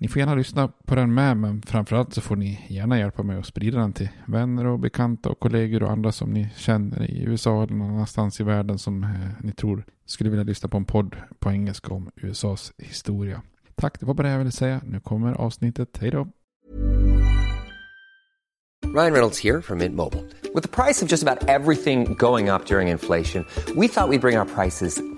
[0.00, 3.38] Ni får gärna lyssna på den med, men framförallt så får ni gärna hjälpa mig
[3.38, 7.22] att sprida den till vänner och bekanta och kollegor och andra som ni känner i
[7.22, 10.84] USA eller någon annanstans i världen som eh, ni tror skulle vilja lyssna på en
[10.84, 13.42] podd på engelska om USAs historia.
[13.74, 14.80] Tack, det var bara det jag ville säga.
[14.84, 15.98] Nu kommer avsnittet.
[16.00, 16.28] Hej då!
[18.86, 20.22] Ryan Reynolds här från Mint Mobile.
[20.54, 24.18] Med priset på nästan allt som går upp under inflationen, trodde vi att vi skulle
[24.18, 25.17] bring våra priser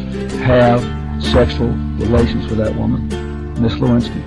[0.41, 0.81] have
[1.21, 1.69] sexual
[1.99, 3.09] relations with that woman,
[3.61, 4.21] Miss Lewinsky.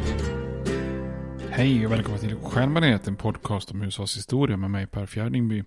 [1.51, 5.65] Hej och välkomna till Stjärnbaneret, en podcast om USAs historia med mig Per Fjärdingby.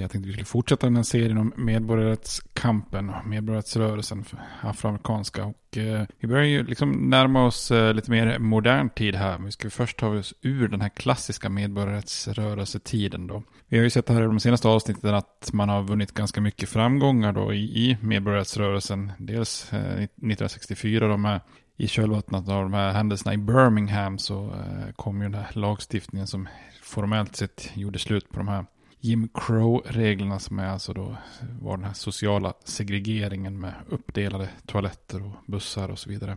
[0.00, 5.44] Jag tänkte vi skulle fortsätta den här serien om medborgarrättskampen och medborgarrättsrörelsen för afroamerikanska.
[5.44, 9.38] Och eh, vi börjar ju liksom närma oss eh, lite mer modern tid här.
[9.38, 13.42] Men vi ska först ta oss ur den här klassiska medborgarrättsrörelsetiden då.
[13.68, 16.68] Vi har ju sett här i de senaste avsnitten att man har vunnit ganska mycket
[16.68, 19.12] framgångar då i, i medborgarrättsrörelsen.
[19.18, 21.40] Dels eh, 1964 då med
[21.76, 26.26] i kölvattnet av de här händelserna i Birmingham så eh, kom ju den här lagstiftningen
[26.26, 26.48] som
[26.82, 28.64] formellt sett gjorde slut på de här
[29.00, 31.16] Jim Crow-reglerna som är alltså då
[31.60, 36.36] var den här sociala segregeringen med uppdelade toaletter och bussar och så vidare.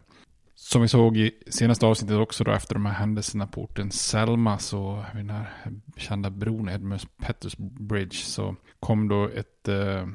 [0.55, 4.59] Som vi såg i senaste avsnittet också då efter de här händelserna på orten Selma
[4.59, 5.49] så vid den här
[5.97, 10.07] kända bron Edmund Pettus Bridge så kom då ett, eh,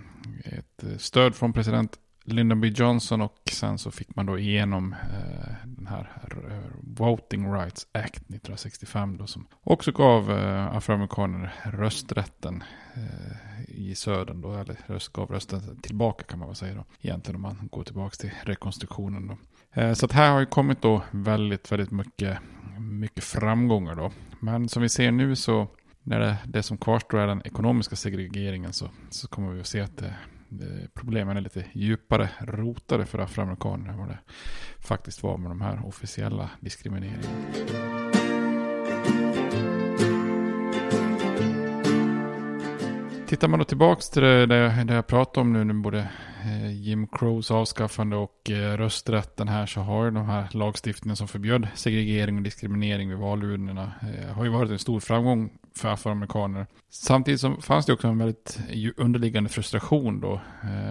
[0.45, 5.55] ett stöd från president Lyndon B Johnson och sen så fick man då igenom eh,
[5.65, 6.11] den här
[6.51, 12.65] eh, Voting Rights Act 1965 då som också gav eh, afroamerikaner rösträtten
[12.95, 17.37] eh, i södern då, eller röst, gav rösten tillbaka kan man väl säga då, egentligen
[17.37, 19.37] om man går tillbaka till rekonstruktionen då.
[19.81, 22.39] Eh, så att här har ju kommit då väldigt, väldigt mycket,
[22.79, 24.13] mycket framgångar då.
[24.41, 25.69] Men som vi ser nu så
[26.03, 29.81] när det, det som kvarstår är den ekonomiska segregeringen så, så kommer vi att se
[29.81, 30.15] att det
[30.51, 34.19] Eh, problemen är lite djupare rotade för afroamerikaner än vad det
[34.81, 37.28] faktiskt var med de här officiella diskrimineringarna.
[43.27, 46.09] Tittar man då tillbaks till det, det, jag pratade om nu, både
[46.47, 51.28] Eh, Jim Crows avskaffande och eh, rösträtten här så har ju de här lagstiftningen som
[51.28, 56.66] förbjöd segregering och diskriminering vid valurnorna eh, har ju varit en stor framgång för afroamerikaner.
[56.89, 58.59] Samtidigt så fanns det också en väldigt
[58.97, 60.41] underliggande frustration då.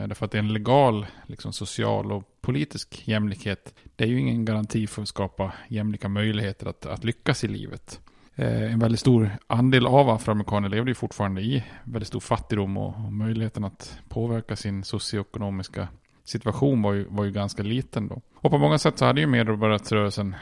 [0.08, 3.74] Därför att det är en legal, liksom social och politisk jämlikhet.
[3.96, 8.00] Det är ju ingen garanti för att skapa jämlika möjligheter att, att lyckas i livet.
[8.36, 13.06] Eh, en väldigt stor andel av afroamerikaner levde ju fortfarande i väldigt stor fattigdom och,
[13.06, 15.88] och möjligheten att påverka sin socioekonomiska
[16.26, 18.22] situation var ju, var ju ganska liten då.
[18.36, 20.36] Och på många sätt så hade ju medborgarrättsrörelsen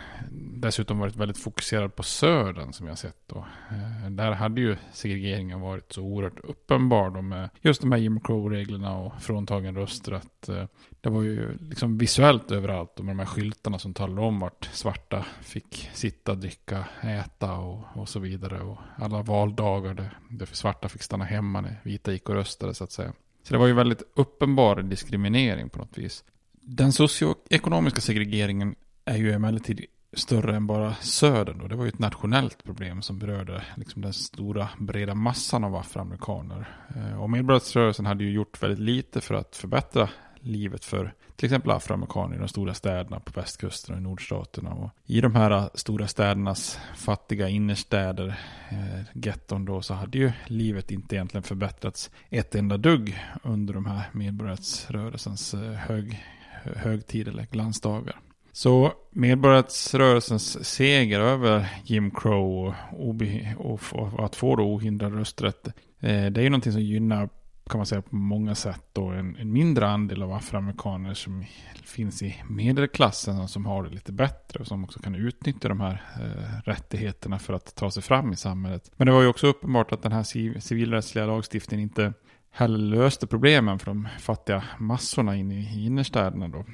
[0.64, 3.46] dessutom varit väldigt fokuserad på södern som jag sett då.
[3.70, 8.20] Eh, där hade ju segregeringen varit så oerhört uppenbar då med just de här Jim
[8.20, 10.50] Crow-reglerna och fråntagen rösträtt.
[10.50, 10.66] Eh,
[11.02, 14.66] det var ju liksom visuellt överallt och med de här skyltarna som talade om vart
[14.66, 18.62] svarta fick sitta, dricka, äta och, och så vidare.
[18.62, 22.84] Och alla valdagar där, där svarta fick stanna hemma när vita gick och röstade så
[22.84, 23.14] att säga.
[23.44, 26.24] Så det var ju väldigt uppenbar diskriminering på något vis.
[26.62, 28.76] Den socioekonomiska segregeringen
[29.06, 31.70] är ju emellertid större än bara södern.
[31.70, 36.78] Det var ju ett nationellt problem som berörde liksom den stora breda massan av afroamerikaner.
[36.96, 41.72] Eh, och medborgarrättsrörelsen hade ju gjort väldigt lite för att förbättra livet för till exempel
[41.72, 44.74] afroamerikaner i de stora städerna på västkusten och i nordstaterna.
[44.74, 48.40] Och I de här äh, stora städernas fattiga innerstäder,
[48.70, 53.86] eh, getton då, så hade ju livet inte egentligen förbättrats ett enda dugg under de
[53.86, 56.24] här medborgarrättsrörelsens äh, hög,
[56.64, 58.20] högtid eller glansdagar.
[58.52, 63.16] Så medborgarrättsrörelsens seger över Jim Crow och,
[63.58, 65.68] och, och att få då ohindrad rösträtt,
[66.00, 67.30] eh, det är ju någonting som gynnar
[67.70, 71.46] kan man säga på många sätt då en, en mindre andel av afroamerikaner som
[71.84, 76.04] finns i medelklassen som har det lite bättre och som också kan utnyttja de här
[76.22, 78.92] eh, rättigheterna för att ta sig fram i samhället.
[78.96, 80.24] Men det var ju också uppenbart att den här
[80.60, 82.14] civilrättsliga lagstiftningen inte
[82.52, 86.66] heller löste problemen för de fattiga massorna inne i innerstäderna då.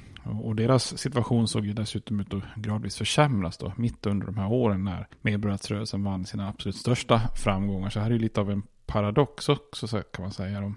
[0.42, 4.52] Och deras situation såg ju dessutom ut att gradvis försämras då, mitt under de här
[4.52, 7.90] åren när medborgarrättsrörelsen vann sina absolut största framgångar.
[7.90, 10.74] Så här är ju lite av en paradox också kan man säga.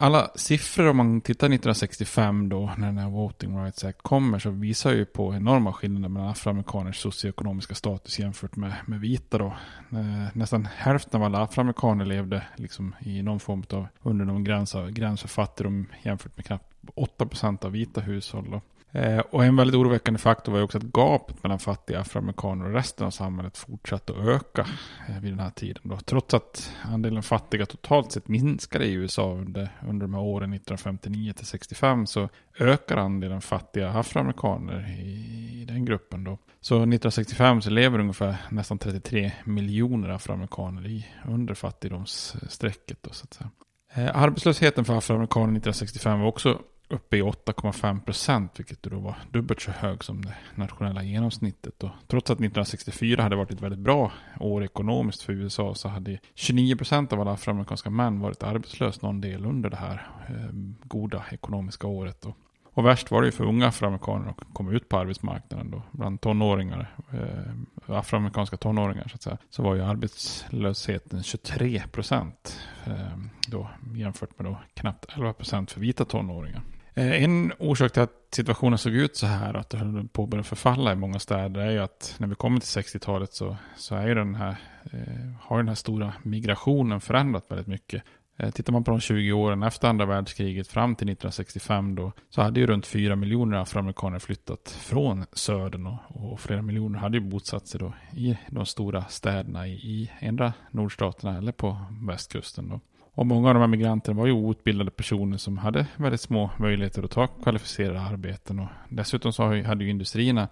[0.00, 4.50] Alla siffror om man tittar 1965 då när den här Voting Rights Act kommer så
[4.50, 9.46] visar ju på enorma skillnader mellan afroamerikaners socioekonomiska status jämfört med, med vita då.
[9.92, 14.74] Eh, nästan hälften av alla afroamerikaner levde liksom i någon form av under någon gräns,
[14.74, 18.50] av, gräns för fattigdom jämfört med knappt 8% av vita hushåll.
[18.50, 18.60] Då.
[18.92, 22.72] Eh, och en väldigt oroväckande faktor var ju också att gapet mellan fattiga afroamerikaner och
[22.72, 24.66] resten av samhället fortsatte att öka
[25.08, 25.82] eh, vid den här tiden.
[25.84, 25.96] Då.
[25.96, 31.32] Trots att andelen fattiga totalt sett minskade i USA under, under de här åren 1959
[31.32, 36.24] till 65 så ökar andelen fattiga afroamerikaner i, i den gruppen.
[36.24, 36.38] Då.
[36.60, 43.02] Så 1965 så lever ungefär nästan 33 miljoner afroamerikaner i, under fattigdomsstrecket.
[43.02, 43.50] Då, så att säga.
[43.94, 46.58] Eh, arbetslösheten för afroamerikaner 1965 var också
[46.88, 51.82] uppe i 8,5 procent, vilket då var dubbelt så hög som det nationella genomsnittet.
[51.82, 56.18] Och trots att 1964 hade varit ett väldigt bra år ekonomiskt för USA så hade
[56.34, 60.50] 29 procent av alla afroamerikanska män varit arbetslösa någon del under det här eh,
[60.84, 62.26] goda ekonomiska året.
[62.26, 65.82] Och, och värst var det ju för unga afroamerikaner att komma ut på arbetsmarknaden då,
[65.92, 73.18] bland tonåringar, eh, afroamerikanska tonåringar så att säga, så var ju arbetslösheten 23 procent eh,
[73.48, 76.62] då jämfört med då knappt 11 procent för vita tonåringar.
[76.98, 80.28] Eh, en orsak till att situationen såg ut så här, att det höll på att
[80.28, 83.94] börja förfalla i många städer, är ju att när vi kommer till 60-talet så, så
[83.94, 84.56] är den här,
[84.92, 88.02] eh, har den här stora migrationen förändrat väldigt mycket.
[88.36, 92.42] Eh, tittar man på de 20 åren efter andra världskriget fram till 1965 då, så
[92.42, 97.24] hade ju runt 4 miljoner afroamerikaner flyttat från södern och, och flera miljoner hade ju
[97.24, 102.68] bosatt sig då i de stora städerna i, i endera nordstaterna eller på västkusten.
[102.68, 102.80] Då.
[103.18, 107.02] Och många av de här migranterna var ju outbildade personer som hade väldigt små möjligheter
[107.02, 108.58] att ta kvalificerade arbeten.
[108.58, 110.48] Och dessutom så hade ju industrierna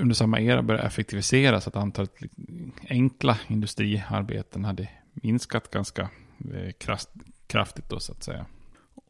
[0.00, 2.10] under samma era börjat effektivisera så att antalet
[2.88, 6.02] enkla industriarbeten hade minskat ganska
[6.54, 6.72] eh,
[7.46, 8.46] kraftigt då så att säga.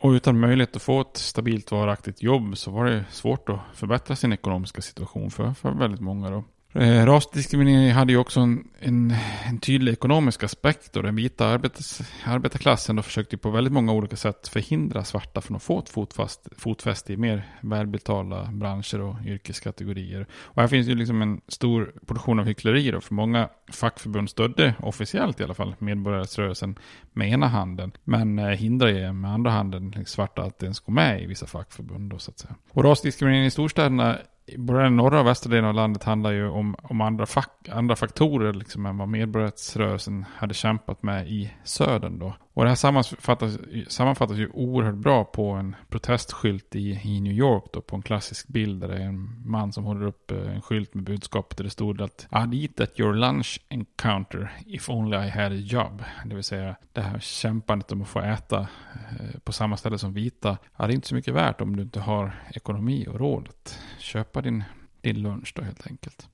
[0.01, 4.17] Och utan möjlighet att få ett stabilt varaktigt jobb så var det svårt att förbättra
[4.17, 6.45] sin ekonomiska situation för, för väldigt många då.
[6.75, 9.15] Eh, rasdiskriminering hade ju också en, en,
[9.49, 14.17] en tydlig ekonomisk aspekt och den vita arbetars, arbetarklassen då försökte på väldigt många olika
[14.17, 20.27] sätt förhindra svarta från att få ett fotfast, fotfäste i mer välbetalda branscher och yrkeskategorier.
[20.33, 24.75] Och här finns ju liksom en stor portion av hyckleri då, för många fackförbund stödde
[24.79, 26.79] officiellt i alla fall medborgarrättsrörelsen
[27.13, 31.47] med ena handen, men eh, med andra handen svarta att ens gå med i vissa
[31.47, 32.55] fackförbund då, så att säga.
[32.71, 34.19] Och rasdiskriminering i storstäderna
[34.59, 37.97] både den norra och västra delen av landet handlar ju om, om andra, fak, andra
[37.97, 42.35] faktorer liksom än vad medborgarrättsrörelsen hade kämpat med i södern då.
[42.55, 47.65] Och det här sammanfattas, sammanfattas ju oerhört bra på en protestskylt i, i New York
[47.73, 50.63] då, på en klassisk bild där det är en man som håller upp eh, en
[50.63, 55.17] skylt med budskapet där det stod att I'd eat at your lunch encounter if only
[55.17, 56.05] I had a job.
[56.27, 60.13] Det vill säga det här kämpandet om att få äta eh, på samma ställe som
[60.13, 60.59] vita.
[60.77, 63.79] Ja, det är inte så mycket värt om du inte har ekonomi och råd att
[63.99, 64.65] köpa din,
[65.01, 66.29] din lunch då helt enkelt.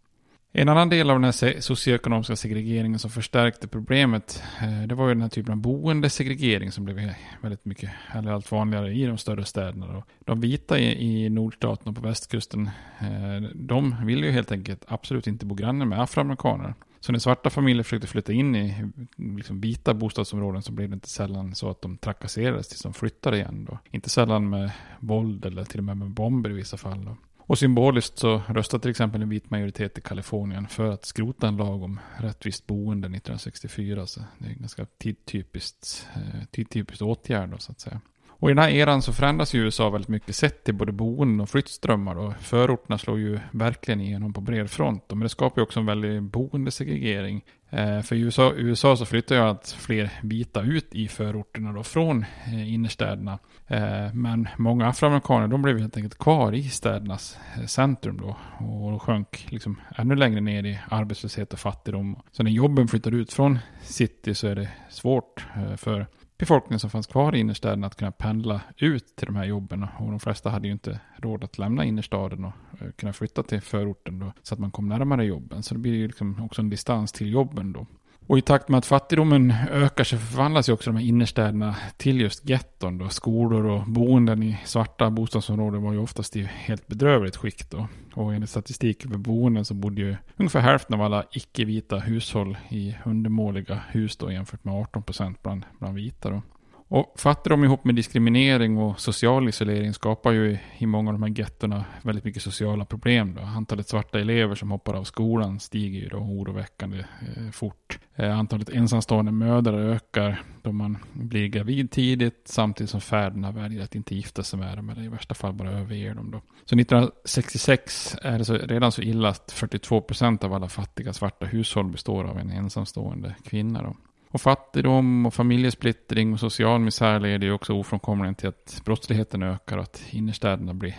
[0.52, 5.14] En annan del av den här socioekonomiska segregeringen som förstärkte problemet, eh, det var ju
[5.14, 9.44] den här typen av boendesegregering som blev väldigt mycket, eller allt vanligare i de större
[9.44, 10.02] städerna.
[10.24, 15.54] De vita i nordstaterna på västkusten, eh, de ville ju helt enkelt absolut inte bo
[15.54, 16.74] granne med afroamerikaner.
[17.00, 18.84] Så när svarta familjer försökte flytta in i
[19.16, 23.36] liksom vita bostadsområden så blev det inte sällan så att de trakasserades tills de flyttade
[23.36, 23.66] igen.
[23.70, 23.78] Då.
[23.90, 27.04] Inte sällan med våld eller till och med med bomber i vissa fall.
[27.04, 27.16] Då.
[27.48, 31.56] Och symboliskt så röstade till exempel en vit majoritet i Kalifornien för att skrota en
[31.56, 34.06] lag om rättvist boende 1964.
[34.06, 38.00] Så det är en ganska tidtypiskt, eh, tidtypiskt åtgärd då, så att säga.
[38.40, 41.40] Och i den här eran så förändras ju USA väldigt mycket sett till både boenden
[41.40, 42.18] och flyttströmmar.
[42.18, 45.04] Och förorterna slår ju verkligen igenom på bred front.
[45.08, 47.44] Men det skapar ju också en väldig boendesegregering.
[47.70, 51.82] Eh, för i USA, USA så flyttar ju allt fler vita ut i förorterna då
[51.82, 53.38] från eh, innerstäderna.
[53.66, 58.36] Eh, men många afroamerikaner de blev helt enkelt kvar i städernas centrum då.
[58.66, 62.16] Och de sjönk liksom ännu längre ner i arbetslöshet och fattigdom.
[62.32, 66.06] Så när jobben flyttar ut från city så är det svårt för
[66.38, 69.86] befolkningen som fanns kvar i innerstäderna att kunna pendla ut till de här jobben.
[69.98, 73.60] Och de flesta hade ju inte råd att lämna innerstaden och eh, kunna flytta till
[73.60, 75.62] förorten då, så att man kom närmare jobben.
[75.62, 77.86] Så det blir ju liksom också en distans till jobben då.
[78.28, 82.20] Och i takt med att fattigdomen ökar så förvandlas ju också de här innerstäderna till
[82.20, 82.98] just getton.
[82.98, 83.08] Då.
[83.08, 87.70] Skolor och boenden i svarta bostadsområden var ju oftast i helt bedrövligt skick.
[87.70, 87.88] Då.
[88.14, 92.96] Och enligt statistik över boenden så bodde ju ungefär hälften av alla icke-vita hushåll i
[93.04, 96.30] undermåliga hus då, jämfört med 18 procent bland, bland vita.
[96.30, 96.42] Då.
[96.90, 101.40] Och fattigdom ihop med diskriminering och social isolering skapar ju i många av de här
[101.40, 103.34] gettorna väldigt mycket sociala problem.
[103.34, 103.42] Då.
[103.42, 107.98] Antalet svarta elever som hoppar av skolan stiger ju då oroväckande eh, fort.
[108.14, 113.94] Eh, antalet ensamstående mödrar ökar då man blir gravid tidigt samtidigt som fäderna väljer att
[113.94, 116.30] inte gifta sig med dem eller i värsta fall bara överger dem.
[116.30, 116.40] Då.
[116.64, 121.46] Så 1966 är det så, redan så illa att 42 procent av alla fattiga svarta
[121.46, 123.82] hushåll består av en ensamstående kvinna.
[123.82, 123.96] Då.
[124.38, 129.76] Och fattigdom och familjesplittring och social misär leder ju också ofrånkomligen till att brottsligheten ökar
[129.76, 130.94] och att innerstäderna blir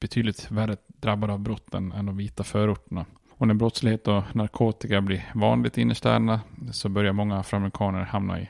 [0.00, 3.06] betydligt värre drabbade av brotten än de vita förorterna.
[3.30, 6.40] Och när brottslighet och narkotika blir vanligt i innerstäderna
[6.72, 8.48] så börjar många afroamerikaner hamna i,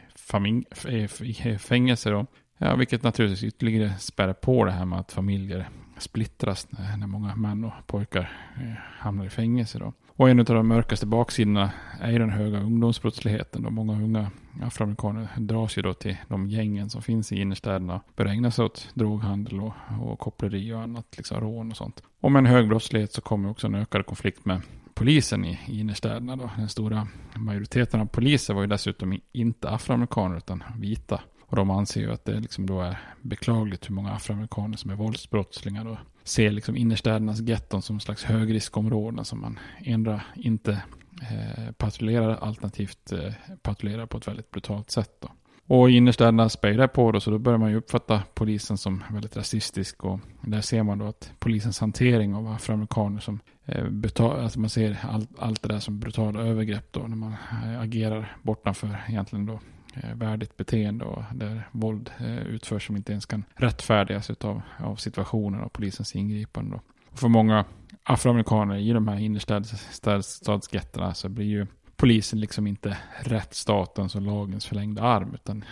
[1.21, 2.27] i fängelse då.
[2.59, 7.65] Ja, vilket naturligtvis ytterligare spärrar på det här med att familjer splittras när många män
[7.65, 9.93] och pojkar eh, hamnar i fängelse då.
[10.17, 13.67] Och en av de mörkaste baksidorna är den höga ungdomsbrottsligheten.
[13.67, 14.31] Och många unga
[14.63, 18.01] afroamerikaner dras ju då till de gängen som finns i innerstäderna.
[18.17, 22.03] Bör ägna sig åt droghandel och, och koppleri och annat, liksom rån och sånt.
[22.21, 24.61] Och med en hög brottslighet så kommer också en ökad konflikt med
[24.95, 26.37] polisen i, i innerstäderna.
[26.37, 26.51] Då.
[26.57, 31.21] Den stora majoriteten av poliser var ju dessutom inte afroamerikaner utan vita.
[31.53, 34.95] Och de anser ju att det liksom då är beklagligt hur många afroamerikaner som är
[34.95, 40.83] våldsbrottslingar och ser liksom innerstädernas getton som en slags högriskområden som man ändra inte
[41.23, 43.33] eh, patrullerar alternativt eh,
[43.63, 45.11] patrullerar på ett väldigt brutalt sätt.
[45.21, 45.29] Då.
[45.67, 49.05] Och i innerstäderna spär det på då, så då börjar man ju uppfatta polisen som
[49.11, 50.05] väldigt rasistisk.
[50.05, 54.71] Och där ser man då att polisens hantering av afroamerikaner som eh, betal, alltså man
[54.71, 59.47] ser allt, allt det där som brutala övergrepp då när man eh, agerar bortanför egentligen
[59.47, 59.61] då
[59.95, 64.97] Eh, värdigt beteende och där våld eh, utförs som inte ens kan rättfärdigas av, av
[64.97, 66.81] situationen och polisens ingripande.
[67.11, 67.65] Och för många
[68.03, 75.03] afroamerikaner i de här innerstadsgetterna så blir ju polisen liksom inte rättsstatens och lagens förlängda
[75.03, 75.65] arm utan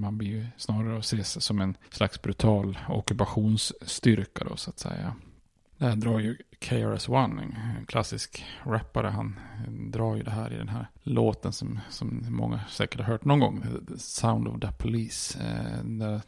[0.00, 5.14] man blir ju snarare att ses som en slags brutal ockupationsstyrka då så att säga.
[5.78, 10.68] Det här drar ju KRS-One, en klassisk rappare, han drar ju det här i den
[10.68, 15.38] här låten som, som många säkert har hört någon gång, The Sound of the Police.
[15.38, 16.20] Eh, där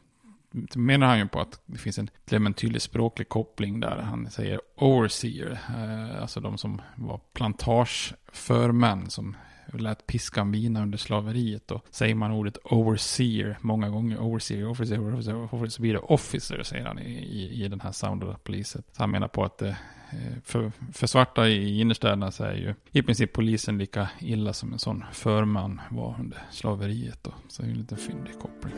[0.75, 4.61] menar han ju på att det finns en, en tydlig språklig koppling där han säger
[4.77, 9.37] overseer, eh, alltså de som var plantageförmän som
[9.73, 11.71] lät piskan vina under slaveriet.
[11.71, 16.63] Och säger man ordet overseer många gånger, overseer, officer, officer, officer så blir det officer,
[16.63, 18.79] säger han i, i, i den här Sound of the Police.
[18.93, 19.77] Så han menar på att det,
[20.13, 24.73] Eh, för, för svarta i innerstäderna så är ju i princip polisen lika illa som
[24.73, 27.19] en sån förman var under slaveriet.
[27.23, 27.35] Då.
[27.49, 28.75] Så det är ju en liten fyndig koppling.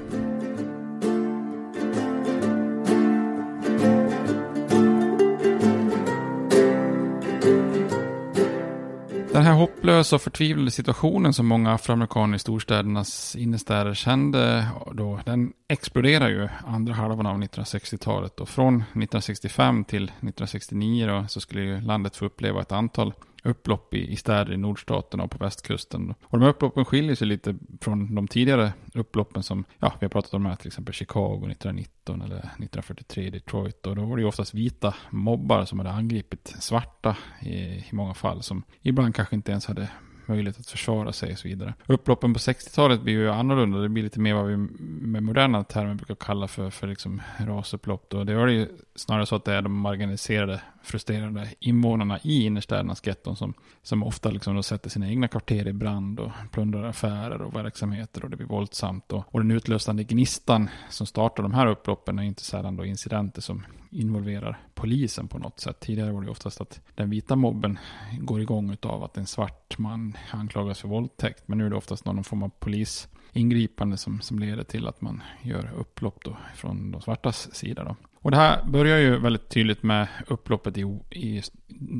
[9.45, 15.53] Den här hopplösa och förtvivlade situationen som många afroamerikaner i storstädernas innerstäder kände då, den
[15.69, 18.41] exploderar ju andra halvan av 1960-talet.
[18.41, 23.13] Och från 1965 till 1969 då, så skulle ju landet få uppleva ett antal
[23.45, 26.15] upplopp i, i städer i nordstaterna och på västkusten.
[26.23, 30.11] Och de här upploppen skiljer sig lite från de tidigare upploppen som, ja, vi har
[30.11, 33.87] pratat om här, till exempel Chicago 1919 eller 1943 Detroit.
[33.87, 38.15] Och då var det ju oftast vita mobbar som hade angripit svarta i, i många
[38.15, 39.89] fall, som ibland kanske inte ens hade
[40.29, 41.75] möjlighet att försvara sig och så vidare.
[41.87, 43.79] Upploppen på 60-talet blir ju annorlunda.
[43.79, 48.07] Det blir lite mer vad vi med moderna termer brukar kalla för, för liksom rasupplopp.
[48.11, 48.25] Då.
[48.25, 53.37] Det var ju snarare så att det är de marginaliserade, frustrerade invånarna i innerstädernas getton
[53.37, 57.57] som, som ofta liksom då sätter sina egna kvarter i brand och plundrar affärer och
[57.57, 59.13] verksamheter och det blir våldsamt.
[59.13, 63.43] Och, och den utlösande gnistan som startar de här upploppen är inte sällan då incidenter
[63.43, 65.81] som involverar polisen på något sätt.
[65.81, 67.79] Tidigare var det oftast att den vita mobben
[68.21, 71.49] går igång av att en svart man anklagas för våldtäkt.
[71.49, 75.23] Men nu är det oftast någon form av polisingripande som, som leder till att man
[75.43, 77.85] gör upplopp då från de svartas sida.
[77.85, 77.97] Då.
[78.25, 81.37] Och det här börjar ju väldigt tydligt med upploppet i, i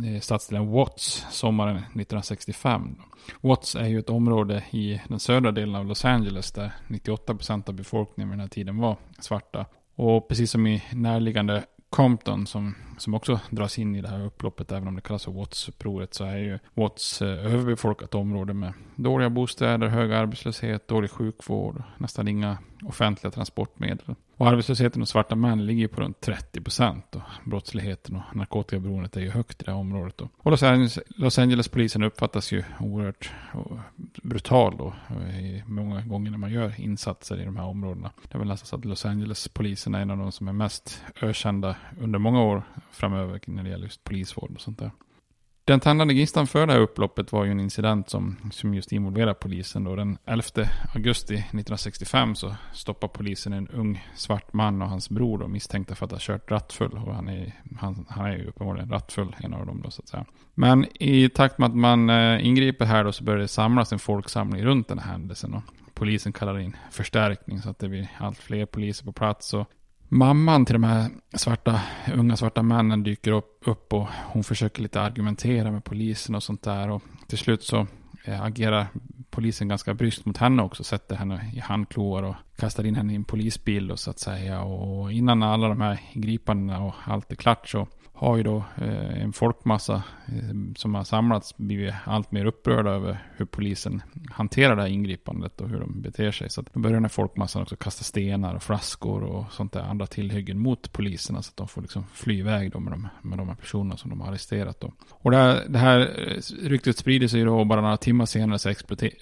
[0.07, 2.97] eh, stadsdelen Watts sommaren 1965.
[3.41, 7.75] Watts är ju ett område i den södra delen av Los Angeles där 98% av
[7.75, 9.67] befolkningen vid den här tiden var svarta.
[9.95, 14.73] Och precis som i närliggande Compton som, som också dras in i det här upploppet,
[14.73, 19.31] även om det kallas för Watts-upproret, så är ju Watts eh, överbefolkat område med dåliga
[19.31, 24.15] bostäder, hög arbetslöshet, dålig sjukvård, nästan inga offentliga transportmedel.
[24.37, 27.17] Och arbetslösheten hos svarta män ligger på runt 30 procent.
[27.45, 30.19] Brottsligheten och narkotikaberoendet är ju högt i det här området.
[30.19, 30.29] Då.
[30.37, 33.31] Och Los Angeles, Los Angeles-polisen uppfattas ju oerhört
[34.23, 34.95] brutal då.
[35.67, 38.11] Många gånger när man gör insatser i de här områdena.
[38.23, 41.03] Det är väl nästan så att Los Angeles-polisen är en av de som är mest
[41.23, 44.91] ökända under många år framöver när det gäller just polisvård och sånt där.
[45.67, 49.35] Den tändande gnistan för det här upploppet var ju en incident som, som just involverade
[49.35, 49.85] polisen.
[49.85, 49.97] Då.
[49.97, 50.43] Den 11
[50.95, 56.05] augusti 1965 så stoppar polisen en ung svart man och hans bror då, misstänkta för
[56.05, 56.93] att ha kört rattfull.
[56.93, 60.09] Och han är, han, han är ju uppenbarligen rattfull, en av dem då så att
[60.09, 60.25] säga.
[60.55, 63.99] Men i takt med att man eh, ingriper här då så börjar det samlas en
[63.99, 65.51] folksamling runt den här händelsen.
[65.51, 65.63] Då.
[65.95, 69.55] Polisen kallar in förstärkning så att det blir allt fler poliser på plats.
[69.55, 69.71] Och
[70.15, 71.81] mamman till de här svarta,
[72.15, 76.63] unga svarta männen dyker upp, upp och hon försöker lite argumentera med polisen och sånt
[76.63, 76.91] där.
[76.91, 77.87] Och till slut så
[78.25, 78.87] eh, agerar
[79.31, 80.85] polisen ganska bryskt mot henne också.
[80.85, 84.63] Sätter henne i handklovar och kastar in henne i en polisbil och så att säga.
[84.63, 89.23] Och innan alla de här gripandena och allt är klart så har ju då eh,
[89.23, 94.83] en folkmassa eh, som har samlats blivit allt mer upprörda över hur polisen hanterar det
[94.83, 96.51] här ingripandet och hur de beter sig.
[96.51, 99.81] Så att då börjar den här folkmassan också kasta stenar och flaskor och sånt där
[99.81, 103.39] andra tillhyggen mot poliserna så att de får liksom fly iväg då med, de, med
[103.39, 104.81] de här personerna som de har arresterat.
[104.81, 104.93] Då.
[105.11, 108.59] Och det här, det här eh, ryktet sprider sig då och bara några timmar senare
[108.59, 108.69] så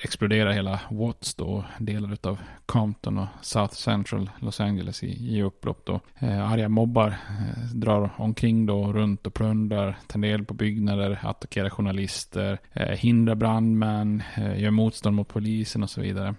[0.03, 5.85] exploderar hela Watts då, delar av Compton och South Central Los Angeles i, i upplopp
[5.85, 6.01] då.
[6.19, 11.71] Eh, arga mobbar eh, drar omkring då runt och plundrar, tar eld på byggnader, attackerar
[11.71, 16.35] journalister, eh, hindrar brandmän, eh, gör motstånd mot polisen och så vidare.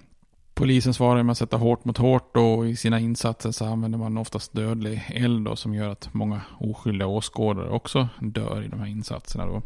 [0.53, 4.17] Polisen svarar med att sätta hårt mot hårt och i sina insatser så använder man
[4.17, 8.87] oftast dödlig eld då, som gör att många oskyldiga åskådare också dör i de här
[8.87, 9.45] insatserna.
[9.45, 9.61] Då.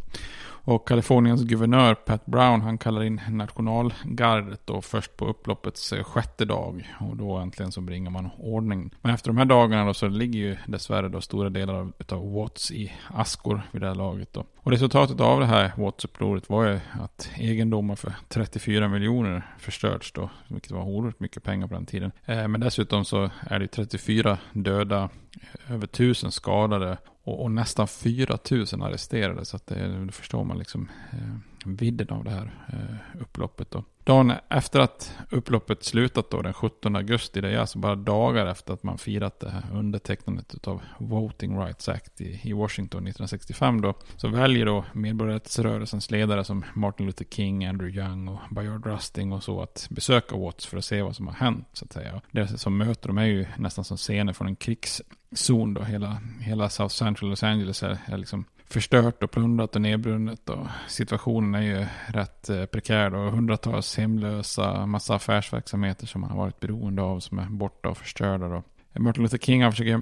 [0.68, 6.46] Och Kaliforniens guvernör Pat Brown han kallar in nationalgardet då först på upploppets eh, sjätte
[6.46, 6.94] dag.
[7.00, 8.92] Och då äntligen så bringar man ordning.
[9.02, 12.34] Men efter de här dagarna då så ligger ju dessvärre då stora delar av, av
[12.34, 14.46] Watts i askor vid det här laget då.
[14.58, 20.30] Och resultatet av det här Watts-upproret var ju att egendomar för 34 miljoner förstörts då.
[20.48, 22.12] Vilket var oerhört mycket pengar på den tiden.
[22.26, 27.88] Eh, men dessutom så är det 34 döda, eh, över 1000 skadade och, och nästan
[27.88, 29.46] 4 000 arresterade.
[29.46, 33.72] Så att det, då förstår man liksom eh, vidden av det här eh, upploppet.
[33.72, 33.84] Då.
[34.04, 38.74] Dagen efter att upploppet slutat då, den 17 augusti, det är alltså bara dagar efter
[38.74, 43.94] att man firat det här undertecknandet av Voting Rights Act i, i Washington 1965 då,
[44.18, 49.44] så väljer då medborgarrättsrörelsens ledare som Martin Luther King, Andrew Young och Bayard Rusting och
[49.44, 52.22] så att besöka Watts för att se vad som har hänt så att säga.
[52.32, 56.22] Det som möter dem är ju nästan som scener från en krigs zon då, hela,
[56.42, 60.50] hela South Central Los Angeles är, är liksom förstört och plundrat och nedbrunnet.
[60.50, 63.16] Och situationen är ju rätt eh, prekär.
[63.16, 67.98] Och hundratals hemlösa, massa affärsverksamheter som man har varit beroende av som är borta och
[67.98, 68.48] förstörda.
[68.48, 68.64] Då.
[69.00, 70.02] Martin Luther King han försöker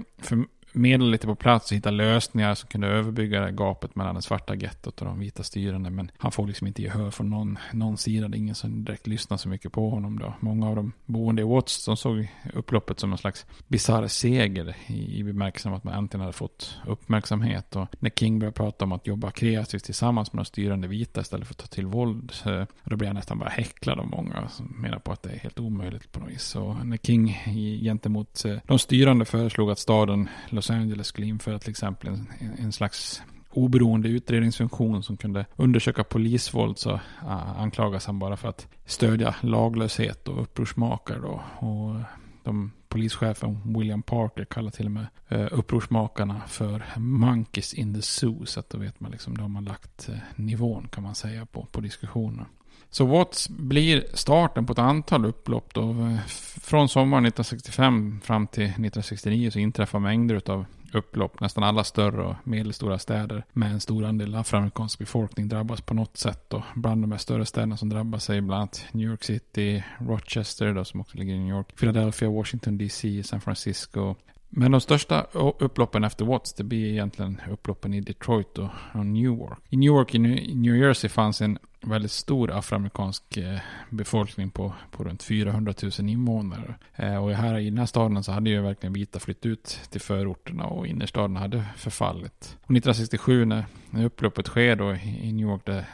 [0.75, 4.55] medel lite på plats och hitta lösningar som kunde överbygga det gapet mellan det svarta
[4.55, 5.89] gettot och de vita styrande.
[5.89, 8.27] Men han får liksom inte gehör från någon, någon sida.
[8.27, 10.33] Det är ingen som direkt lyssnar så mycket på honom då.
[10.39, 15.19] Många av de boende i Watts som såg upploppet som en slags bisarr seger i,
[15.19, 17.75] i bemärkelsen att man äntligen hade fått uppmärksamhet.
[17.75, 21.47] Och när King började prata om att jobba kreativt tillsammans med de styrande vita istället
[21.47, 22.33] för att ta till våld.
[22.83, 25.59] Då blev han nästan bara häcklad av många som menar på att det är helt
[25.59, 26.55] omöjligt på något vis.
[26.55, 27.37] Och när King
[27.81, 32.71] gentemot eh, de styrande föreslog att staden Los Angeles skulle införa till exempel en, en
[32.71, 39.35] slags oberoende utredningsfunktion som kunde undersöka polisvåld så ah, anklagas han bara för att stödja
[39.41, 41.41] laglöshet och upprorsmakare då.
[41.67, 41.95] Och
[42.43, 48.45] de polischefen William Parker kallar till och med eh, upprorsmakarna för monkeys in the zoo.
[48.45, 51.45] Så att då vet man liksom, då har man lagt eh, nivån kan man säga
[51.45, 52.45] på, på diskussionen.
[52.95, 56.17] Så Watts blir starten på ett antal upplopp då.
[56.61, 61.39] Från sommaren 1965 fram till 1969 så inträffar mängder av upplopp.
[61.39, 66.17] Nästan alla större och medelstora städer med en stor andel afroamerikansk befolkning drabbas på något
[66.17, 66.49] sätt.
[66.49, 66.63] Då.
[66.75, 70.85] bland de här större städerna som drabbas är bland annat New York City, Rochester då,
[70.85, 74.15] som också ligger i New York, Philadelphia, Washington DC, San Francisco.
[74.57, 75.21] Men de största
[75.59, 79.59] upploppen efter Watts, det blir egentligen upploppen i Detroit och Newark.
[79.69, 80.19] I Newark i
[80.55, 86.75] New Jersey fanns en väldigt stor afroamerikansk eh, befolkning på, på runt 400 000 invånare.
[86.95, 90.01] Eh, och här i den här staden så hade ju verkligen vita flytt ut till
[90.01, 92.57] förorterna och innerstaden hade förfallit.
[92.61, 95.85] Och 1967 när, när upploppet sker då i New York, det,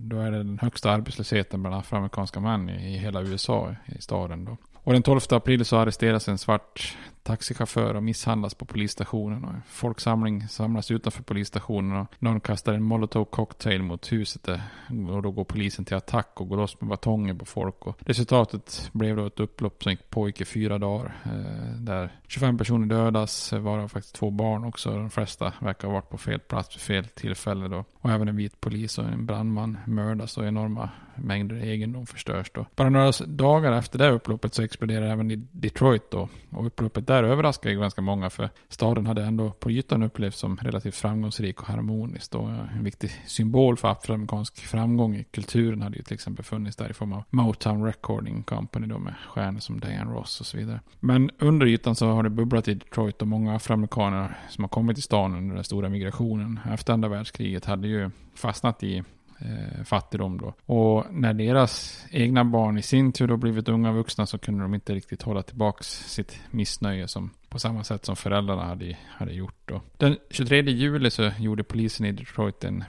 [0.00, 4.44] då är det den högsta arbetslösheten bland afroamerikanska män i, i hela USA i staden
[4.44, 4.56] då.
[4.82, 9.44] Och den 12 april så arresteras en svart taxichaufförer och misshandlas på polisstationen.
[9.44, 14.42] Och folksamling samlas utanför polisstationen och någon kastar en molotov cocktail mot huset.
[14.42, 14.62] Där,
[15.10, 17.86] och då går polisen till attack och går loss med batonger på folk.
[17.86, 21.16] Och resultatet blev då ett upplopp som gick pågick i fyra dagar.
[21.24, 24.90] Eh, där 25 personer dödas, varav faktiskt två barn också.
[24.90, 27.84] De flesta verkar ha varit på fel plats vid fel tillfälle då.
[27.94, 32.66] Och även en vit polis och en brandman mördas och enorma mängder egendom förstörs då.
[32.76, 36.28] Bara några dagar efter det upploppet så exploderar även i Detroit då.
[36.50, 40.56] Och upploppet där överraskade ju ganska många för staden hade ändå på ytan upplevts som
[40.56, 42.34] relativt framgångsrik och harmonisk.
[42.34, 46.76] Och eh, en viktig symbol för afroamerikansk framgång i kulturen hade ju till exempel funnits
[46.76, 50.56] där i form av Motown Recording Company då med stjärnor som Diane Ross och så
[50.56, 50.80] vidare.
[51.00, 54.96] Men under ytan så har det bubblat i Detroit och många afroamerikaner som har kommit
[54.96, 59.02] till stan under den stora migrationen efter andra världskriget hade ju fastnat i
[59.40, 60.54] eh, fattigdom då.
[60.74, 64.74] Och när deras egna barn i sin tur då blivit unga vuxna så kunde de
[64.74, 69.60] inte riktigt hålla tillbaka sitt missnöje som på samma sätt som föräldrarna hade, hade gjort
[69.64, 69.80] då.
[69.96, 72.84] Den 23 juli så gjorde polisen i Detroit en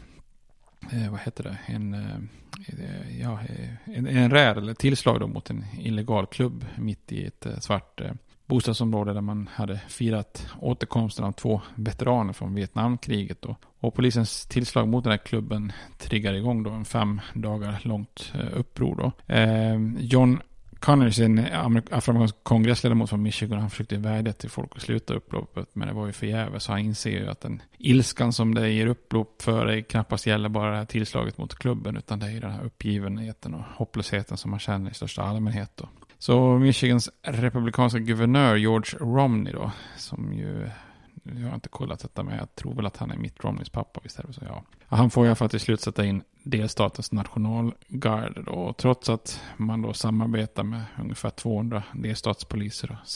[0.91, 5.49] eh, vad heter det, en, eh, ja, eh, en, en rär eller tillslag då mot
[5.49, 8.11] en illegal klubb mitt i ett eh, svart eh,
[8.45, 13.41] bostadsområde där man hade firat återkomsten av två veteraner från Vietnamkriget.
[13.41, 13.55] Då.
[13.81, 18.59] Och polisens tillslag mot den här klubben triggar igång då en fem dagar långt eh,
[18.59, 18.95] uppror.
[18.95, 19.33] Då.
[19.33, 20.39] Eh, John
[20.81, 21.39] Connors, en
[21.91, 26.05] afroamerikansk kongressledamot från Michigan, han försökte vädja till folk att sluta upploppet, men det var
[26.05, 26.67] ju förgäves.
[26.67, 30.71] Han inser ju att den ilskan som det ger upplopp för det knappast gäller bara
[30.71, 34.51] det här tillslaget mot klubben, utan det är ju den här uppgivenheten och hopplösheten som
[34.51, 35.71] man känner i största allmänhet.
[35.75, 35.89] Då.
[36.17, 40.69] Så Michigans republikanska guvernör George Romney då, som ju,
[41.23, 43.99] jag har inte kollat detta men jag tror väl att han är Mitt Romneys pappa,
[44.03, 44.41] visst är det så?
[44.45, 44.63] Ja.
[44.87, 48.51] Han får i alla fall till slut sätta in delstatens nationalgarde då.
[48.51, 53.07] Och trots att man då samarbetar med ungefär 200 delstatspoliser och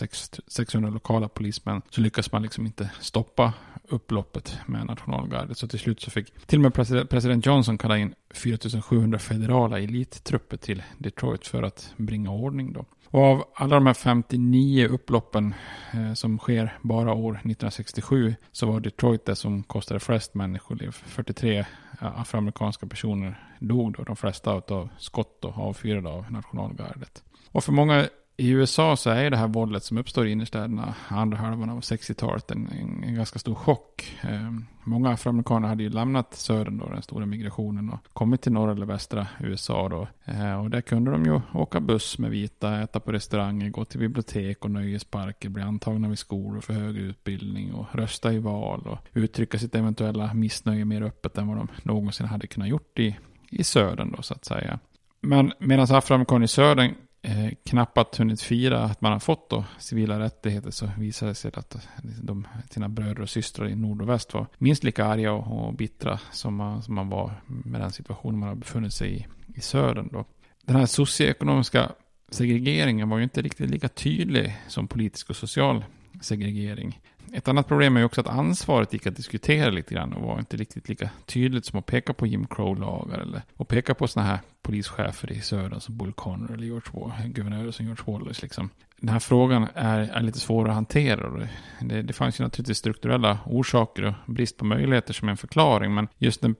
[0.48, 3.54] 600 lokala polismän så lyckas man liksom inte stoppa
[3.88, 5.58] upploppet med nationalgardet.
[5.58, 10.58] Så till slut så fick till och med president Johnson kalla in 4700 federala elittrupper
[10.58, 12.86] till Detroit för att bringa ordning då.
[13.16, 15.54] Och av alla de här 59 upploppen
[15.94, 20.92] eh, som sker bara år 1967 så var Detroit det som kostade flest människoliv.
[20.92, 21.66] 43
[22.00, 27.24] afroamerikanska personer dog då, de flesta av skott och avfyrade av nationalgardet.
[27.52, 31.38] Och för många i USA så är det här våldet som uppstår i innerstäderna andra
[31.38, 34.18] halvan av 60-talet en, en, en, ganska stor chock.
[34.22, 34.52] Eh,
[34.84, 38.86] många afroamerikaner hade ju lämnat södern då, den stora migrationen och kommit till norra eller
[38.86, 40.08] västra USA då.
[40.26, 44.00] Eh, och där kunde de ju åka buss med vita, äta på restauranger, gå till
[44.00, 48.98] bibliotek och nöjesparker, bli antagna vid skolor för högre utbildning och rösta i val och
[49.14, 53.18] uttrycka sitt eventuella missnöje mer öppet än vad de någonsin hade kunnat gjort i,
[53.50, 54.80] i södern då så att säga.
[55.22, 56.94] Men medan afroamerikaner i södern
[57.26, 61.52] eh, knappt hunnit fira att man har fått då civila rättigheter så visade det sig
[61.56, 61.88] att
[62.22, 65.74] de, sina bröder och systrar i nord och väst var minst lika arga och, och
[65.74, 69.62] bittra som man, som man var med den situation man har befunnit sig i i
[69.62, 70.10] södern.
[70.12, 70.26] Då.
[70.66, 71.92] Den här socioekonomiska
[72.30, 75.86] segregeringen var ju inte riktigt lika tydlig som politisk och social
[76.22, 77.00] segregering.
[77.34, 80.58] Ett annat problem är också att ansvaret gick att diskutera lite grann och var inte
[80.58, 84.40] riktigt lika tydligt som att peka på Jim Crow-lagar eller att peka på sådana här
[84.62, 88.42] polischefer i södern som Bull Connor eller George Wall, guvernörer som George Wallace.
[88.42, 88.70] Liksom.
[88.98, 91.28] Den här frågan är, är lite svår att hantera.
[91.28, 91.40] och
[91.82, 95.94] det, det fanns ju naturligtvis strukturella orsaker och brist på möjligheter som en förklaring.
[95.94, 96.56] Men just när,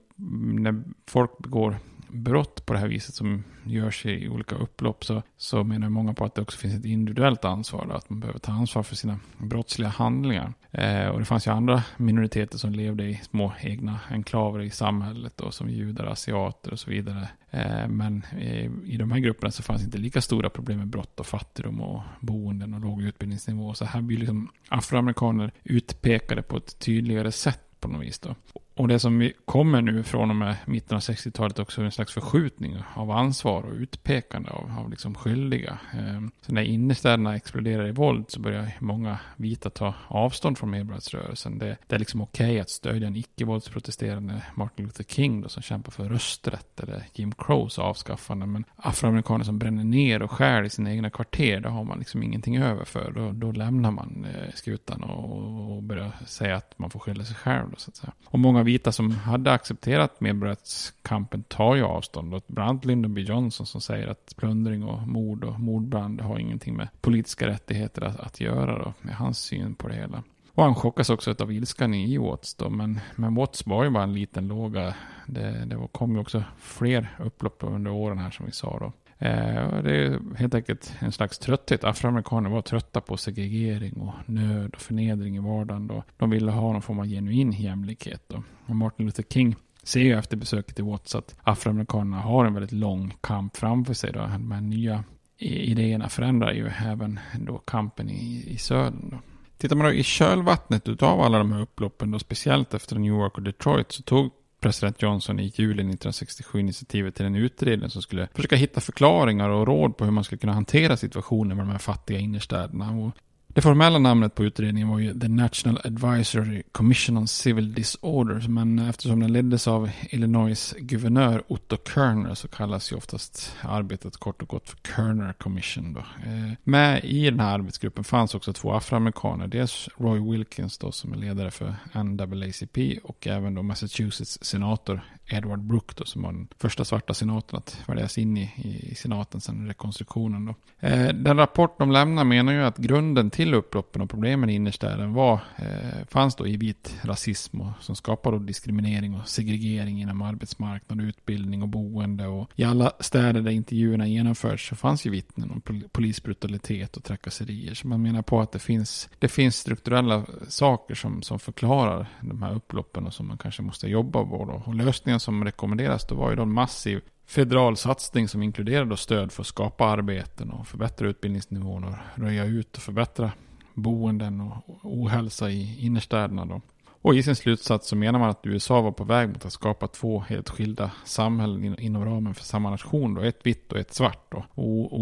[0.60, 1.76] när folk begår
[2.16, 6.24] brott på det här viset som görs i olika upplopp så, så menar många på
[6.24, 7.86] att det också finns ett individuellt ansvar.
[7.88, 10.52] Då, att man behöver ta ansvar för sina brottsliga handlingar.
[10.70, 15.32] Eh, och det fanns ju andra minoriteter som levde i små egna enklaver i samhället
[15.36, 17.28] då, som judar, asiater och så vidare.
[17.50, 21.20] Eh, men eh, i de här grupperna så fanns inte lika stora problem med brott
[21.20, 23.74] och fattigdom och boenden och låg utbildningsnivå.
[23.74, 28.18] Så här blir liksom afroamerikaner utpekade på ett tydligare sätt på något vis.
[28.18, 28.34] Då.
[28.76, 32.76] Och det som kommer nu från och med mitten av 60-talet också en slags förskjutning
[32.94, 35.78] av ansvar och utpekande av, av liksom skyldiga.
[35.92, 41.58] Ehm, så när innerstäderna exploderar i våld så börjar många vita ta avstånd från medborgarrättsrörelsen.
[41.58, 45.62] Det, det är liksom okej okay att stödja en icke-våldsprotesterande Martin Luther King då, som
[45.62, 48.46] kämpar för rösträtt eller Jim Crows avskaffande.
[48.46, 52.22] Men afroamerikaner som bränner ner och skär i sina egna kvarter, det har man liksom
[52.22, 53.10] ingenting över för.
[53.10, 57.36] Då, då lämnar man eh, skutan och, och börjar säga att man får skylla sig
[57.36, 57.70] själv.
[57.70, 58.12] Då, så att säga.
[58.24, 62.34] Och många vita som hade accepterat medborgarrättskampen tar ju avstånd.
[62.34, 63.20] Och bland annat Lyndon B.
[63.20, 68.20] Johnson som säger att plundring och mord och mordbrand har ingenting med politiska rättigheter att,
[68.20, 70.22] att göra då, med hans syn på det hela.
[70.52, 74.02] Och han chockas också av ilskan i Watts då, men, men Watts var ju bara
[74.02, 74.94] en liten låga.
[75.26, 78.92] Det, det kom ju också fler upplopp under åren här som vi sa då.
[79.18, 81.84] Eh, det är helt enkelt en slags trötthet.
[81.84, 85.86] Afroamerikaner var trötta på segregering och nöd och förnedring i vardagen.
[85.86, 86.02] Då.
[86.16, 88.22] De ville ha någon form av genuin jämlikhet.
[88.28, 88.42] Då.
[88.66, 92.72] Och Martin Luther King ser ju efter besöket i Watts att afroamerikanerna har en väldigt
[92.72, 94.12] lång kamp framför sig.
[94.12, 94.18] Då.
[94.18, 95.04] De här nya
[95.38, 99.10] idéerna förändrar ju även då kampen i, i södern.
[99.10, 99.18] Då.
[99.58, 103.36] Tittar man då i kölvattnet av alla de här upploppen, då, speciellt efter New York
[103.36, 108.28] och Detroit, så tog president Johnson i juli 1967 initiativet till en utredning som skulle
[108.34, 111.78] försöka hitta förklaringar och råd på hur man skulle kunna hantera situationen med de här
[111.78, 112.90] fattiga innerstäderna.
[112.90, 113.12] Och
[113.56, 118.78] det formella namnet på utredningen var ju The National Advisory Commission on Civil Disorders, men
[118.78, 124.48] eftersom den leddes av Illinois guvernör Otto Kerner så kallas ju oftast arbetet kort och
[124.48, 125.92] gott för Kerner Commission.
[125.92, 126.00] Då.
[126.00, 131.12] Eh, med i den här arbetsgruppen fanns också två afroamerikaner, dels Roy Wilkins då som
[131.12, 136.48] är ledare för NAACP och även då Massachusetts senator Edward Brooke då, som var den
[136.58, 138.50] första svarta senatorn att väljas in i,
[138.90, 140.44] i senaten sedan rekonstruktionen.
[140.46, 140.54] Då.
[140.88, 145.14] Eh, den rapport de lämnar menar ju att grunden till upploppen och problemen i innerstäden
[145.14, 151.00] var, eh, fanns då i vit rasism och, som skapade diskriminering och segregering inom arbetsmarknad,
[151.00, 152.26] utbildning och boende.
[152.26, 157.74] Och I alla städer där intervjuerna genomförts så fanns ju vittnen om polisbrutalitet och trakasserier.
[157.74, 162.42] Så man menar på att det finns, det finns strukturella saker som, som förklarar de
[162.42, 164.62] här upploppen och som man kanske måste jobba på.
[164.66, 168.96] Och lösningen lösningen som rekommenderas då var ju då en massiv federal satsning som inkluderade
[168.96, 173.32] stöd för att skapa arbeten och förbättra utbildningsnivån och röja ut och förbättra
[173.74, 176.44] boenden och ohälsa i innerstäderna.
[176.44, 176.60] Då.
[177.06, 179.88] Och i sin slutsats så menar man att USA var på väg mot att skapa
[179.88, 183.14] två helt skilda samhällen inom ramen för samma nation.
[183.14, 183.22] Då.
[183.22, 184.32] Ett vitt och ett svart.
[184.32, 184.44] Då.
[184.54, 185.00] Och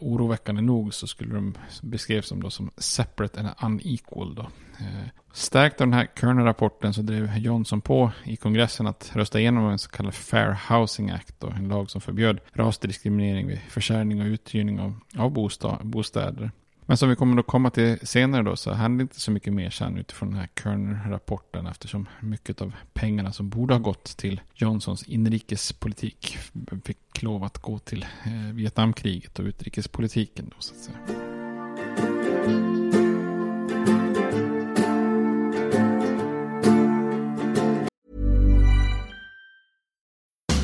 [0.00, 4.34] oroväckande nog så skulle de beskrevs de då som separate and unequal.
[4.34, 4.42] Då.
[4.78, 9.68] Eh, stärkt av den här Kerner-rapporten så drev Johnson på i kongressen att rösta igenom
[9.68, 14.26] en så kallad Fair Housing Act, då, en lag som förbjöd rasdiskriminering vid försäljning och
[14.26, 16.50] uthyrning av, av bostad, bostäder.
[16.86, 19.70] Men som vi kommer att komma till senare då så det inte så mycket mer
[19.70, 25.02] sen utifrån den här Kerner-rapporten eftersom mycket av pengarna som borde ha gått till Johnsons
[25.02, 26.38] inrikespolitik
[26.84, 30.98] fick lov att gå till eh, Vietnamkriget och utrikespolitiken då så att säga.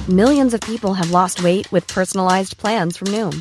[0.09, 3.40] Millions of people have lost weight with personalized plans from Noom.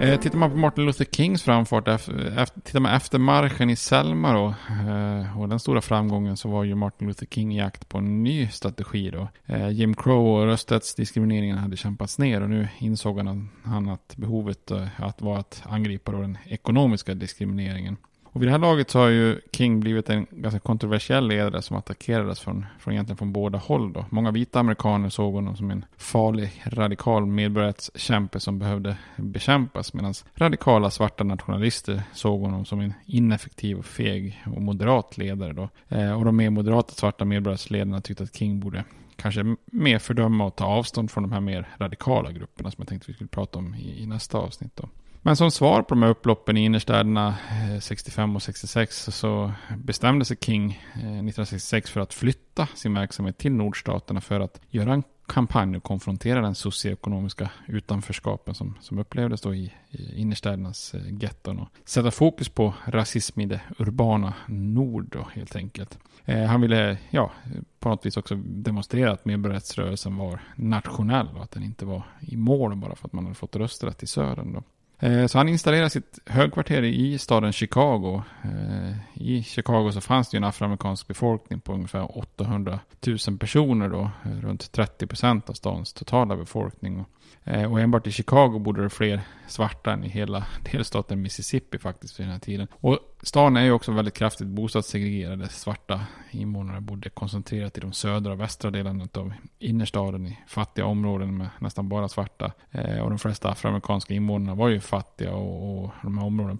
[0.00, 4.32] Eh, tittar man på Martin Luther Kings framfart, efter, tittar man efter marschen i Selma
[4.32, 4.54] då,
[4.88, 8.22] eh, och den stora framgången så var ju Martin Luther King i jakt på en
[8.22, 9.28] ny strategi då.
[9.46, 14.70] Eh, Jim Crow och rösträttsdiskrimineringen hade kämpats ner och nu insåg han, han att behovet
[14.70, 17.96] eh, att var att angripa då den ekonomiska diskrimineringen.
[18.36, 21.76] Och vid det här laget så har ju King blivit en ganska kontroversiell ledare som
[21.76, 23.92] attackerades från, från egentligen från båda håll.
[23.92, 24.04] Då.
[24.10, 29.94] Många vita amerikaner såg honom som en farlig, radikal medborgarrättskämpe som behövde bekämpas.
[29.94, 35.52] Medan radikala svarta nationalister såg honom som en ineffektiv, och feg och moderat ledare.
[35.52, 35.68] Då.
[35.88, 38.84] Eh, och de mer moderata svarta medborgarrättsledarna tyckte att King borde
[39.16, 43.10] kanske mer fördöma och ta avstånd från de här mer radikala grupperna som jag tänkte
[43.10, 44.76] vi skulle prata om i, i nästa avsnitt.
[44.76, 44.88] Då.
[45.26, 50.24] Men som svar på de här upploppen i innerstäderna eh, 65 och 66 så bestämde
[50.24, 55.02] sig King eh, 1966 för att flytta sin verksamhet till nordstaterna för att göra en
[55.26, 61.58] kampanj och konfrontera den socioekonomiska utanförskapen som, som upplevdes då i, i innerstädernas eh, getton
[61.58, 65.98] och sätta fokus på rasism i det urbana nord då helt enkelt.
[66.24, 67.32] Eh, han ville ja,
[67.78, 72.36] på något vis också demonstrera att medborgarrättsrörelsen var nationell och att den inte var i
[72.36, 74.62] mål bara för att man hade fått rösträtt i södern då.
[74.98, 78.22] Eh, så han installerade sitt högkvarter i staden Chicago.
[78.44, 82.80] Eh, I Chicago så fanns det ju en afroamerikansk befolkning på ungefär 800
[83.28, 84.10] 000 personer då.
[84.24, 87.04] Eh, runt 30 procent av stadens totala befolkning.
[87.44, 92.20] Eh, och enbart i Chicago bodde det fler svarta än i hela delstaten Mississippi faktiskt
[92.20, 92.68] vid den här tiden.
[92.74, 95.48] Och stan är ju också väldigt kraftigt bostadssegregerade.
[95.48, 101.36] Svarta invånare bodde koncentrerat i de södra och västra delarna av innerstaden i fattiga områden
[101.36, 102.52] med nästan bara svarta.
[102.70, 106.58] Eh, och de flesta afroamerikanska invånarna var ju fattiga och, och de här områdena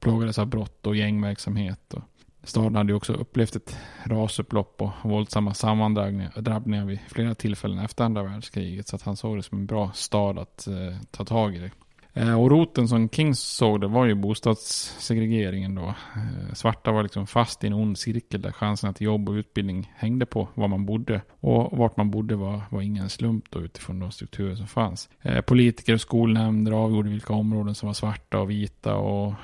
[0.00, 1.94] plågades av brott och gängverksamhet.
[1.94, 2.02] Och
[2.46, 8.22] Staden hade ju också upplevt ett rasupplopp och våldsamma sammandrabbningar vid flera tillfällen efter andra
[8.22, 8.88] världskriget.
[8.88, 11.70] Så att han såg det som en bra stad att eh, ta tag i det.
[12.16, 15.94] Eh, och roten som Kings såg det var ju bostadssegregeringen då.
[16.16, 19.92] Eh, svarta var liksom fast i en ond cirkel där chanserna till jobb och utbildning
[19.96, 21.20] hängde på var man bodde.
[21.40, 25.08] Och vart man bodde var, var ingen slump då utifrån de strukturer som fanns.
[25.22, 29.34] Eh, politiker och skolnämnder avgjorde vilka områden som var svarta och vita och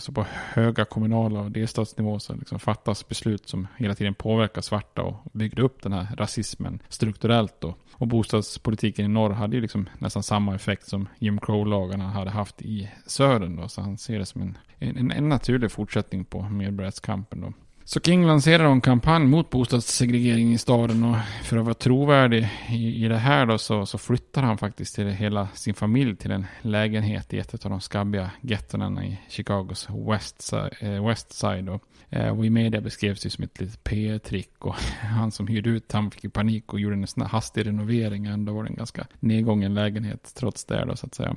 [0.00, 5.02] så på höga kommunala och delstatsnivå så liksom fattas beslut som hela tiden påverkar svarta
[5.02, 7.74] och byggde upp den här rasismen strukturellt då.
[8.00, 12.62] Och bostadspolitiken i norr hade ju liksom nästan samma effekt som Jim Crow-lagarna hade haft
[12.62, 13.68] i södern då.
[13.68, 17.52] Så han ser det som en, en, en naturlig fortsättning på medborgarrättskampen då.
[17.90, 23.04] Så King lanserade en kampanj mot bostadssegregering i staden och för att vara trovärdig i,
[23.04, 26.46] i det här då så, så flyttar han faktiskt till hela sin familj till en
[26.62, 31.64] lägenhet i ett av de skabbiga gettonerna i Chicagos West, eh, West Side.
[31.64, 31.80] Då.
[32.10, 35.92] Eh, och i media beskrevs det som ett litet PR-trick och han som hyrde ut
[35.92, 38.26] han fick panik och gjorde en sån hastig renovering.
[38.26, 41.36] Ändå var det en ganska nedgången lägenhet trots det då så att säga.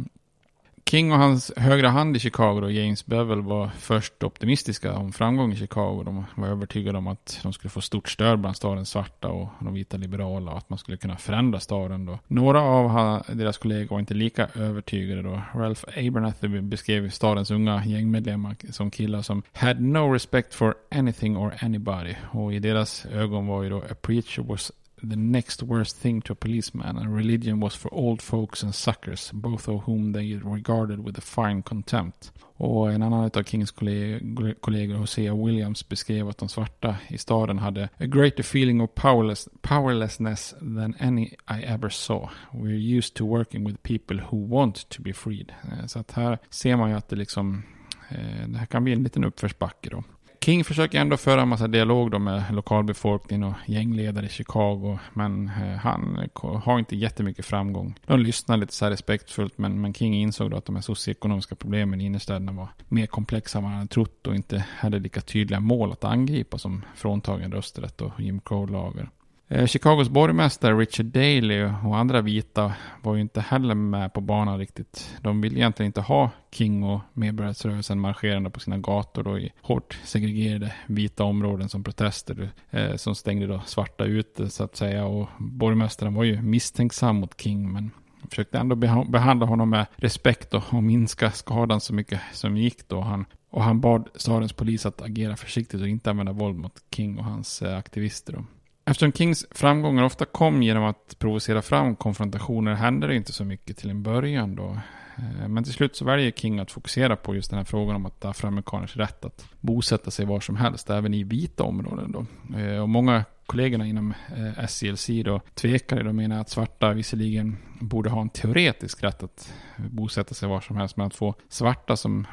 [0.86, 5.54] King och hans högra hand i Chicago, då, James Bevel, var först optimistiska om framgång
[5.54, 6.04] i Chicago.
[6.06, 9.74] De var övertygade om att de skulle få stort stöd bland stadens svarta och de
[9.74, 12.06] vita liberala och att man skulle kunna förändra staden.
[12.06, 12.19] Då.
[12.28, 15.22] Några av deras kollegor var inte lika övertygade.
[15.22, 15.41] Då.
[15.56, 21.54] Ralph Abernathy beskrev stadens unga gängmedlemmar som killar som had no respect for anything or
[21.62, 22.15] anybody.
[22.32, 24.72] Och i deras ögon var ju då a preacher was
[25.10, 29.32] the next worst thing to a policeman, and religion was for old folks and suckers,
[29.34, 32.32] both of whom they regarded with a fine contempt.
[32.58, 37.58] Och en annan av Kings kollegor, kollegor, Hosea Williams, beskrev att de svarta i staden
[37.58, 42.30] hade a greater feeling of powerless, powerlessness than any I ever saw.
[42.52, 45.54] We're used to working with people who want to be freed.
[45.63, 47.63] Eh, så att här ser man ju att det liksom,
[48.10, 50.04] eh, det här kan bli en liten uppförsbacke då.
[50.43, 54.99] King försöker ändå föra en massa dialog då med lokalbefolkningen och gängledare i Chicago.
[55.13, 56.29] Men eh, han
[56.63, 57.99] har inte jättemycket framgång.
[58.06, 61.56] De lyssnar lite så här respektfullt men, men King insåg då att de här socioekonomiska
[61.56, 65.21] problemen i innerstäderna var mer komplexa än vad han hade trott och inte hade lika
[65.21, 69.10] tydliga mål att angripa som fråntagen rösträtt och Jim Crow-lagar.
[69.47, 74.60] Eh, Chicagos borgmästare Richard Daley och andra vita var ju inte heller med på banan
[74.60, 75.15] riktigt.
[75.21, 79.99] De ville egentligen inte ha King och medborgarrättsrörelsen marscherande på sina gator då i hårt
[80.03, 85.06] segregerade vita områden som protester eh, som stängde då svarta ute så att säga.
[85.06, 87.91] Och borgmästaren var ju misstänksam mot King men
[88.29, 88.75] försökte ändå
[89.06, 93.01] behandla honom med respekt och, och minska skadan så mycket som gick då.
[93.01, 97.18] Han, och han bad stadens polis att agera försiktigt och inte använda våld mot King
[97.18, 98.43] och hans eh, aktivister.
[98.86, 103.77] Eftersom Kings framgångar ofta kom genom att provocera fram konfrontationer hände det inte så mycket
[103.77, 104.79] till en början då.
[105.17, 108.05] Eh, men till slut så väljer King att fokusera på just den här frågan om
[108.05, 112.11] att afroamerikaners rätt att bosätta sig var som helst, även i vita områden.
[112.11, 112.25] Då.
[112.57, 118.09] Eh, och många kollegorna inom eh, SCLC då tvekade och menar att svarta visserligen borde
[118.09, 122.27] ha en teoretisk rätt att bosätta sig var som helst, men att få svarta som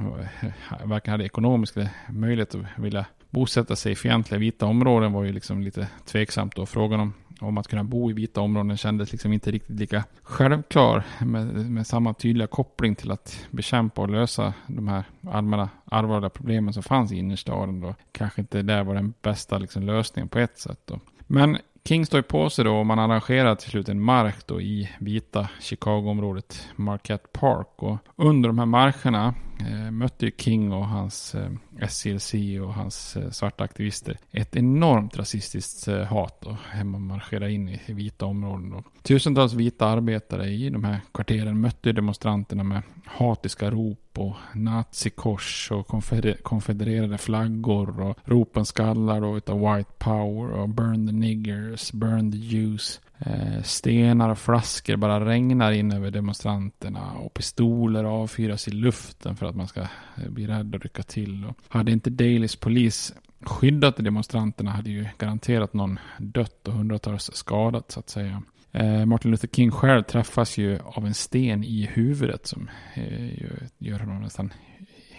[0.85, 1.75] varken hade ekonomisk
[2.09, 6.67] möjlighet att vilja bosätta sig i fientliga vita områden var ju liksom lite tveksamt då.
[6.67, 11.03] Frågan om om att kunna bo i vita områden kändes liksom inte riktigt lika självklar
[11.21, 16.75] med, med samma tydliga koppling till att bekämpa och lösa de här allmänna allvarliga problemen
[16.75, 17.81] som fanns i innerstaden.
[17.81, 17.95] Då.
[18.13, 20.81] Kanske inte där var den bästa liksom, lösningen på ett sätt.
[20.85, 21.01] Då.
[21.27, 24.61] Men King står ju på sig då och man arrangerar till slut en mark då
[24.61, 27.69] i vita Chicago-området Marquette Park.
[27.77, 29.35] Och under de här marscherna
[29.67, 31.51] Eh, mötte ju King och hans eh,
[31.89, 37.69] SCLC och hans eh, svarta aktivister ett enormt rasistiskt eh, hat och hemma marschera in
[37.69, 38.73] i, vita områden.
[38.73, 45.71] Och Tusentals vita arbetare i de här kvarteren mötte demonstranterna med hatiska rop och nazikors
[45.71, 45.87] och
[46.43, 52.39] konfedererade flaggor och ropen skallar då utav white power och burn the niggers, burn the
[52.39, 53.01] Jews.
[53.27, 59.47] Eh, stenar och flaskor bara regnar in över demonstranterna och pistoler avfyras i luften för
[59.47, 61.45] att man ska eh, bli rädd och rycka till.
[61.45, 67.91] Och hade inte Dailys polis skyddat demonstranterna hade ju garanterat någon dött och hundratals skadat
[67.91, 68.43] så att säga.
[68.73, 72.71] Eh, Martin Luther King själv träffas ju av en sten i huvudet som
[73.79, 74.53] gör honom nästan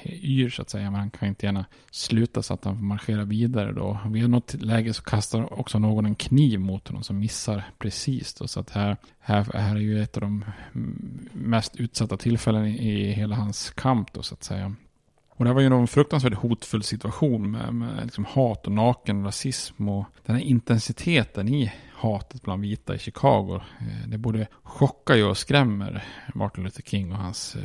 [0.06, 0.92] yr så att säga.
[0.92, 4.00] Men han kan inte gärna sluta så att han får marschera vidare då.
[4.10, 8.48] Vid något läge så kastar också någon en kniv mot honom som missar precis då.
[8.48, 10.46] Så att här, här, här är ju ett av de
[11.32, 14.76] mest utsatta tillfällen i hela hans kamp då så att säga.
[15.42, 19.90] Och det var ju en fruktansvärt hotfull situation med, med liksom hat och naken rasism
[19.90, 23.62] och den här intensiteten i hatet bland vita i Chicago.
[23.80, 27.62] Eh, det både chockar ju och skrämmer Martin Luther King och hans eh,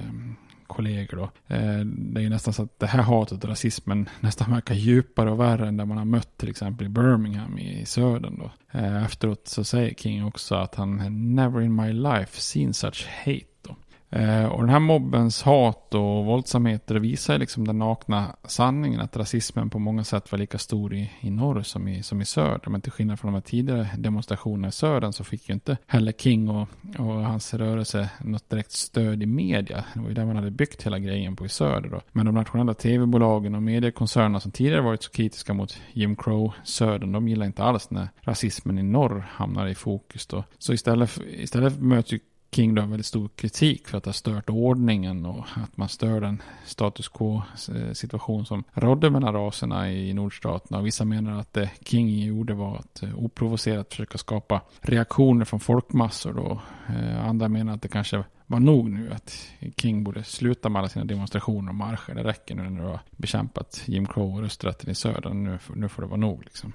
[0.66, 1.16] kollegor.
[1.16, 1.54] Då.
[1.54, 5.30] Eh, det är ju nästan så att det här hatet och rasismen nästan verkar djupare
[5.30, 8.38] och värre än det man har mött till exempel i Birmingham i södern.
[8.38, 8.78] Då.
[8.78, 10.96] Eh, efteråt så säger King också att han
[11.34, 13.46] never in my life seen such hate.
[13.68, 13.76] Eh,
[14.10, 19.70] Eh, och den här mobbens hat och våldsamheter visar liksom den nakna sanningen att rasismen
[19.70, 22.70] på många sätt var lika stor i, i norr som i, som i söder.
[22.70, 26.12] Men till skillnad från de här tidigare demonstrationerna i södern så fick ju inte heller
[26.12, 29.84] King och, och hans rörelse något direkt stöd i media.
[29.94, 32.00] Det var ju där man hade byggt hela grejen på i söder då.
[32.12, 37.28] Men de nationella tv-bolagen och mediekoncernerna som tidigare varit så kritiska mot Jim Crow-södern, de
[37.28, 40.44] gillar inte alls när rasismen i norr hamnar i fokus då.
[40.58, 42.18] Så istället, istället möts ju
[42.56, 46.20] King då har väldigt stor kritik för att ha stört ordningen och att man stör
[46.20, 47.42] den status quo
[47.74, 50.82] eh, situation som rådde mellan raserna i nordstaterna.
[50.82, 56.32] vissa menar att det King gjorde var att eh, oprovocerat försöka skapa reaktioner från folkmassor
[56.32, 56.60] då.
[56.88, 60.88] Eh, andra menar att det kanske var nog nu att King borde sluta med alla
[60.88, 62.14] sina demonstrationer och marscher.
[62.14, 65.44] Det räcker nu när du har bekämpat Jim Crow och rösträtten i södern.
[65.44, 66.72] Nu, nu får det vara nog liksom.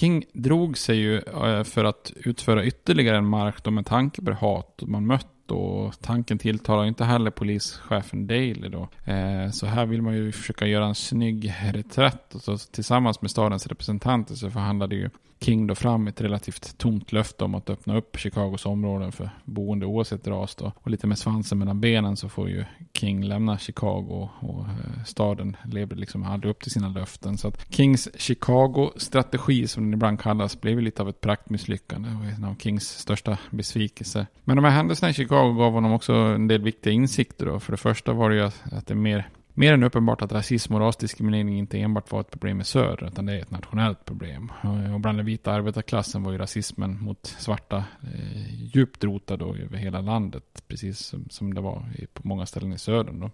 [0.00, 4.30] King drog sig ju eh, för att utföra ytterligare en mark då med tanke på
[4.30, 8.88] det hat man mött och tanken tilltalar inte heller polischefen Daley då.
[9.12, 13.30] Eh, så här vill man ju försöka göra en snygg reträtt och så tillsammans med
[13.30, 15.10] stadens representanter så förhandlade ju
[15.42, 19.86] King då fram ett relativt tomt löfte om att öppna upp Chicagos områden för boende
[19.86, 20.72] oavsett ras då.
[20.76, 22.64] Och lite med svansen mellan benen så får ju
[22.94, 27.38] King lämna Chicago och eh, staden lever liksom aldrig upp till sina löften.
[27.38, 32.44] Så att Kings Chicago-strategi som den ibland kallas blev lite av ett praktmisslyckande och en
[32.44, 34.26] av Kings största besvikelser.
[34.44, 37.60] Men de här händelserna i Chicago gav honom också en del viktiga insikter då.
[37.60, 40.32] För det första var det ju att, att det är mer Mer än uppenbart att
[40.32, 44.04] rasism och rasdiskriminering inte enbart var ett problem i söder, utan det är ett nationellt
[44.04, 44.52] problem.
[44.94, 50.00] Och bland den vita arbetarklassen var ju rasismen mot svarta eh, djupt rotad över hela
[50.00, 53.20] landet, precis som, som det var på många ställen i södern.
[53.20, 53.30] Då.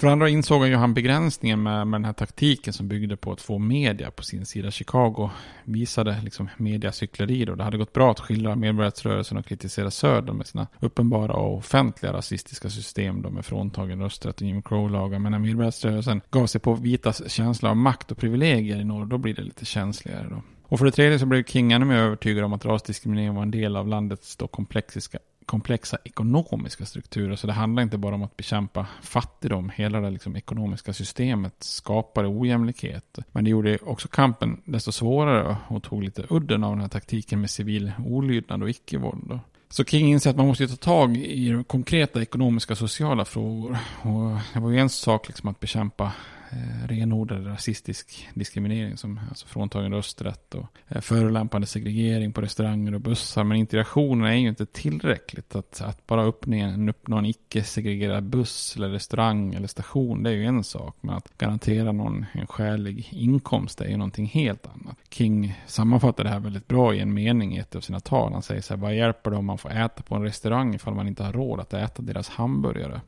[0.00, 3.40] För andra insåg ju han begränsningen med, med den här taktiken som byggde på att
[3.40, 4.70] få media på sin sida.
[4.70, 5.30] Chicago
[5.64, 10.46] visade liksom mediacykleri och Det hade gått bra att skildra medborgarrättsrörelsen och kritisera Södern med
[10.46, 15.18] sina uppenbara och offentliga rasistiska system då med fråntagen rösträtt och Jim Crow-lagar.
[15.18, 19.18] Men när medborgarrättsrörelsen gav sig på vitas känsla av makt och privilegier i norr, då
[19.18, 20.42] blir det lite känsligare då.
[20.62, 23.50] Och för det tredje så blev King ännu mer övertygad om att rasdiskriminering var en
[23.50, 25.18] del av landets då komplexiska
[25.50, 27.36] komplexa ekonomiska strukturer.
[27.36, 29.70] Så det handlar inte bara om att bekämpa fattigdom.
[29.74, 33.18] Hela det liksom ekonomiska systemet skapar ojämlikhet.
[33.32, 37.40] Men det gjorde också kampen desto svårare och tog lite udden av den här taktiken
[37.40, 39.38] med civil olydnad och icke-våld.
[39.68, 43.78] Så King inser att man måste ta tag i konkreta ekonomiska och sociala frågor.
[44.02, 46.12] Och det var ju en sak liksom att bekämpa
[46.52, 53.00] Eh, renodlad rasistisk diskriminering som alltså fråntagen rösträtt och eh, förolämpande segregering på restauranger och
[53.00, 53.44] bussar.
[53.44, 55.54] Men integrationen är ju inte tillräckligt.
[55.54, 60.34] Att, att bara uppnå en, uppnå en icke-segregerad buss eller restaurang eller station det är
[60.34, 60.96] ju en sak.
[61.00, 64.96] Men att garantera någon en skälig inkomst är ju någonting helt annat.
[65.10, 68.32] King sammanfattar det här väldigt bra i en mening i ett av sina tal.
[68.32, 70.94] Han säger så här, vad hjälper det om man får äta på en restaurang ifall
[70.94, 73.00] man inte har råd att äta deras hamburgare?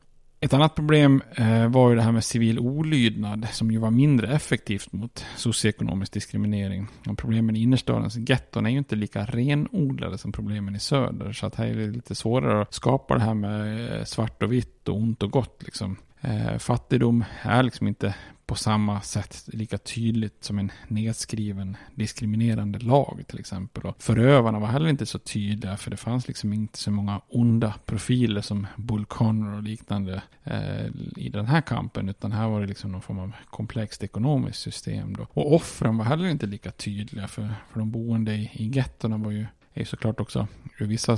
[0.43, 4.35] Ett annat problem eh, var ju det här med civil olydnad som ju var mindre
[4.35, 6.87] effektivt mot socioekonomisk diskriminering.
[7.07, 11.33] Och problemen i innerstadens getton är ju inte lika renodlade som problemen i söder.
[11.33, 14.51] Så att här är det lite svårare att skapa det här med eh, svart och
[14.51, 15.95] vitt och ont och gott liksom.
[16.21, 18.15] Eh, fattigdom är liksom inte
[18.53, 23.83] på samma sätt lika tydligt som en nedskriven diskriminerande lag till exempel.
[23.83, 27.73] Och förövarna var heller inte så tydliga för det fanns liksom inte så många onda
[27.85, 30.85] profiler som Bull Connor och liknande eh,
[31.17, 35.15] i den här kampen utan här var det liksom någon form av komplext ekonomiskt system.
[35.15, 35.27] Då.
[35.33, 39.31] Och offren var heller inte lika tydliga för, för de boende i, i gettorna var
[39.31, 40.47] ju är såklart också
[40.77, 41.17] ur vissa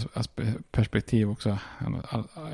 [0.71, 1.57] perspektiv också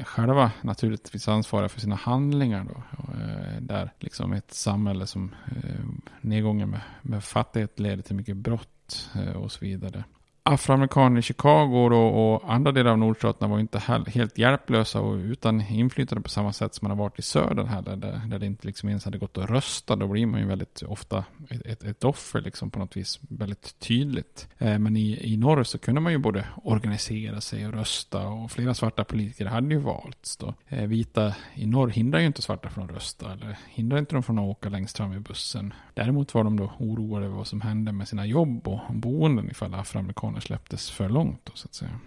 [0.03, 2.83] själva naturligtvis ansvariga för sina handlingar då.
[3.13, 5.85] Eh, där liksom ett samhälle som eh,
[6.21, 10.03] nedgången med, med fattighet leder till mycket brott eh, och så vidare
[10.51, 15.61] afroamerikaner i Chicago och, och, andra delar av nordstaterna var inte helt hjälplösa och utan
[15.61, 18.67] inflytande på samma sätt som man har varit i södern heller, där, där det inte
[18.67, 19.95] liksom ens hade gått att rösta.
[19.95, 23.79] Då blir man ju väldigt ofta ett, ett, ett offer liksom på något vis väldigt
[23.79, 24.47] tydligt.
[24.57, 28.51] Eh, men i, i norr så kunde man ju både organisera sig och rösta och
[28.51, 30.37] flera svarta politiker hade ju valts.
[30.37, 30.53] Då.
[30.67, 34.23] Eh, vita i norr hindrar ju inte svarta från att rösta eller hindrar inte dem
[34.23, 35.73] från att åka längst fram i bussen.
[35.93, 39.73] Däremot var de då oroade över vad som hände med sina jobb och boenden ifall
[39.73, 41.41] afroamerikaner släpptes för långt.
[41.43, 41.99] Då, så att säga.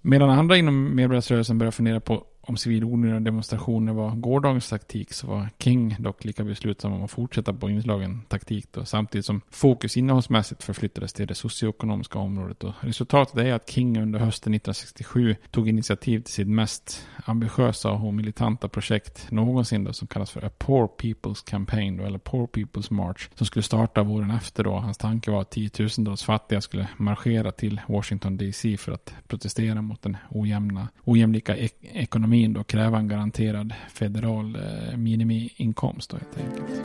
[0.00, 5.50] Medan andra inom medborgarrörelsen började fundera på om civilolydnad demonstrationer var gårdagens taktik så var
[5.58, 10.62] King dock lika beslutsam om att fortsätta på inslagen taktik då, samtidigt som fokus innehållsmässigt
[10.62, 12.64] förflyttades till det socioekonomiska området.
[12.64, 18.14] Och resultatet är att King under hösten 1967 tog initiativ till sitt mest ambitiösa och
[18.14, 22.92] militanta projekt någonsin då, som kallas för A Poor People's Campaign då, eller Poor People's
[22.92, 24.76] March som skulle starta våren efter då.
[24.76, 30.02] Hans tanke var att tiotusentals fattiga skulle marschera till Washington DC för att protestera mot
[30.02, 36.38] den ojämna, ojämlika ek ekonomin ekonomin då kräva en garanterad federal eh, minimiinkomst då helt
[36.38, 36.82] enkelt.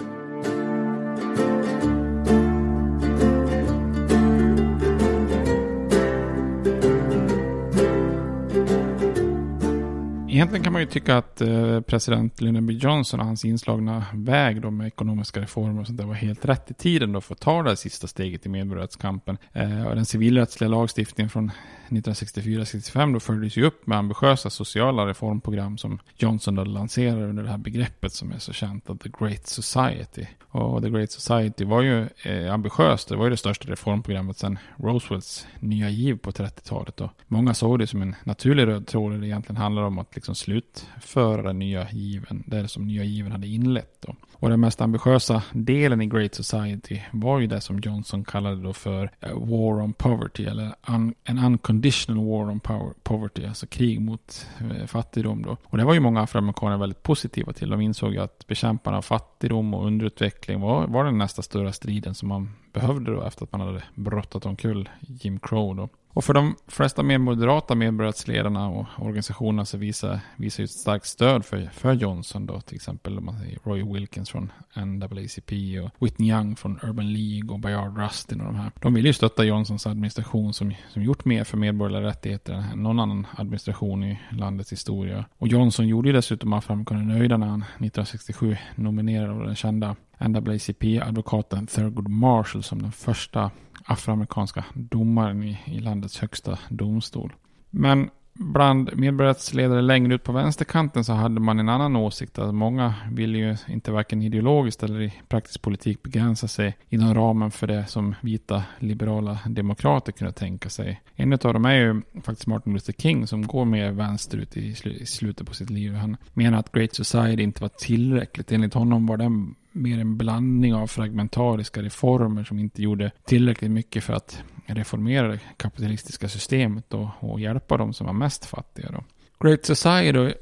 [10.34, 14.62] Egentligen kan man ju tycka att eh, president Lyndon B Johnson och hans inslagna väg
[14.62, 17.40] då med ekonomiska reformer och sånt där var helt rätt i tiden då för att
[17.40, 19.38] ta det här sista steget i medborgarrättskampen.
[19.52, 21.52] Eh, och den civilrättsliga lagstiftningen från
[21.90, 27.50] 1964-65 då följdes ju upp med ambitiösa sociala reformprogram som Johnson då lanserade under det
[27.50, 30.26] här begreppet som är så känt, The Great Society.
[30.42, 34.60] Och The Great Society var ju eh, ambitiöst, det var ju det största reformprogrammet sedan
[34.78, 37.02] Roosevelts nya giv på 30-talet.
[37.02, 40.36] Och många såg det som en naturlig röd tråd, det egentligen handlar om att liksom
[40.36, 44.02] slutföra den nya given, det som nya given hade inlett.
[44.02, 44.16] Då.
[44.34, 48.74] Och den mest ambitiösa delen i Great Society var ju det som Johnson kallade då
[48.74, 54.02] för eh, War on Poverty, eller un, en unconditional war on power, poverty, alltså krig
[54.02, 55.58] mot eh, fattigdom då.
[55.64, 57.70] Och det var ju många afroamerikaner väldigt positiva till.
[57.70, 62.16] De insåg ju att bekämparna av fattigdom och underutveckling var, var den nästa stora striden
[62.16, 65.90] som man behövde då efter att man hade brottat omkull Jim Crow då.
[66.14, 71.06] Och för de flesta mer moderata medborgarrättsledarna och organisationerna så visar, visar ju ett starkt
[71.06, 72.62] stöd för, för Johnson då.
[72.62, 77.50] Till exempel om man säger Roy Wilkins från NAACP och Whitney Young från Urban League
[77.50, 78.72] och Bayard Rustin och de här.
[78.82, 83.00] De vill ju stötta Johnsons administration som, som gjort mer för medborgerliga rättigheter än någon
[83.00, 85.26] annan administration i landets historia.
[85.38, 89.96] Och Johnson gjorde ju dessutom att han kunde nöjda när han 1967 nominerade den kända
[90.18, 93.52] NAACP-advokaten Thurgood Marshall som den första
[93.86, 97.34] afroamerikanska domaren i, i landets högsta domstol.
[97.70, 102.40] Men bland medborgarrättsledare längre ut på vänsterkanten så hade man en annan åsikt.
[102.40, 107.52] Att många ville ju inte varken ideologiskt eller i praktisk politik begränsa sig inom ramen
[107.52, 111.02] för det som vita liberala demokrater kunde tänka sig.
[111.16, 115.06] En av dem är ju faktiskt Martin Luther King som går mer vänsterut i, i
[115.06, 115.94] slutet på sitt liv.
[115.94, 118.52] Han menar att Great Society inte var tillräckligt.
[118.52, 124.04] Enligt honom var den mer en blandning av fragmentariska reformer som inte gjorde tillräckligt mycket
[124.04, 128.92] för att reformera det kapitalistiska systemet och, och hjälpa de som var mest fattiga.
[128.92, 129.04] Då.
[129.40, 130.34] Great Society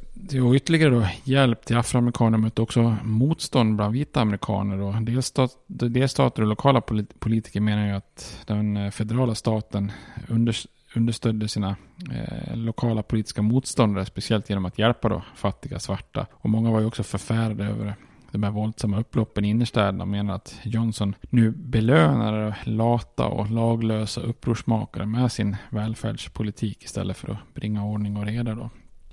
[0.42, 4.78] och ytterligare då hjälp till afroamerikaner mötte också motstånd bland vita amerikaner.
[4.78, 4.92] Då.
[4.92, 6.82] Delstat, delstater och lokala
[7.20, 9.92] politiker menar ju att den eh, federala staten
[10.28, 10.56] under,
[10.96, 11.76] understödde sina
[12.12, 16.26] eh, lokala politiska motståndare, speciellt genom att hjälpa då fattiga svarta.
[16.32, 17.96] Och många var ju också förfärade över
[18.32, 24.22] de här våldsamma upploppen i innerstäderna och menar att Johnson nu belönar lata och laglösa
[24.22, 28.70] upprorsmakare med sin välfärdspolitik istället för att bringa ordning och reda då.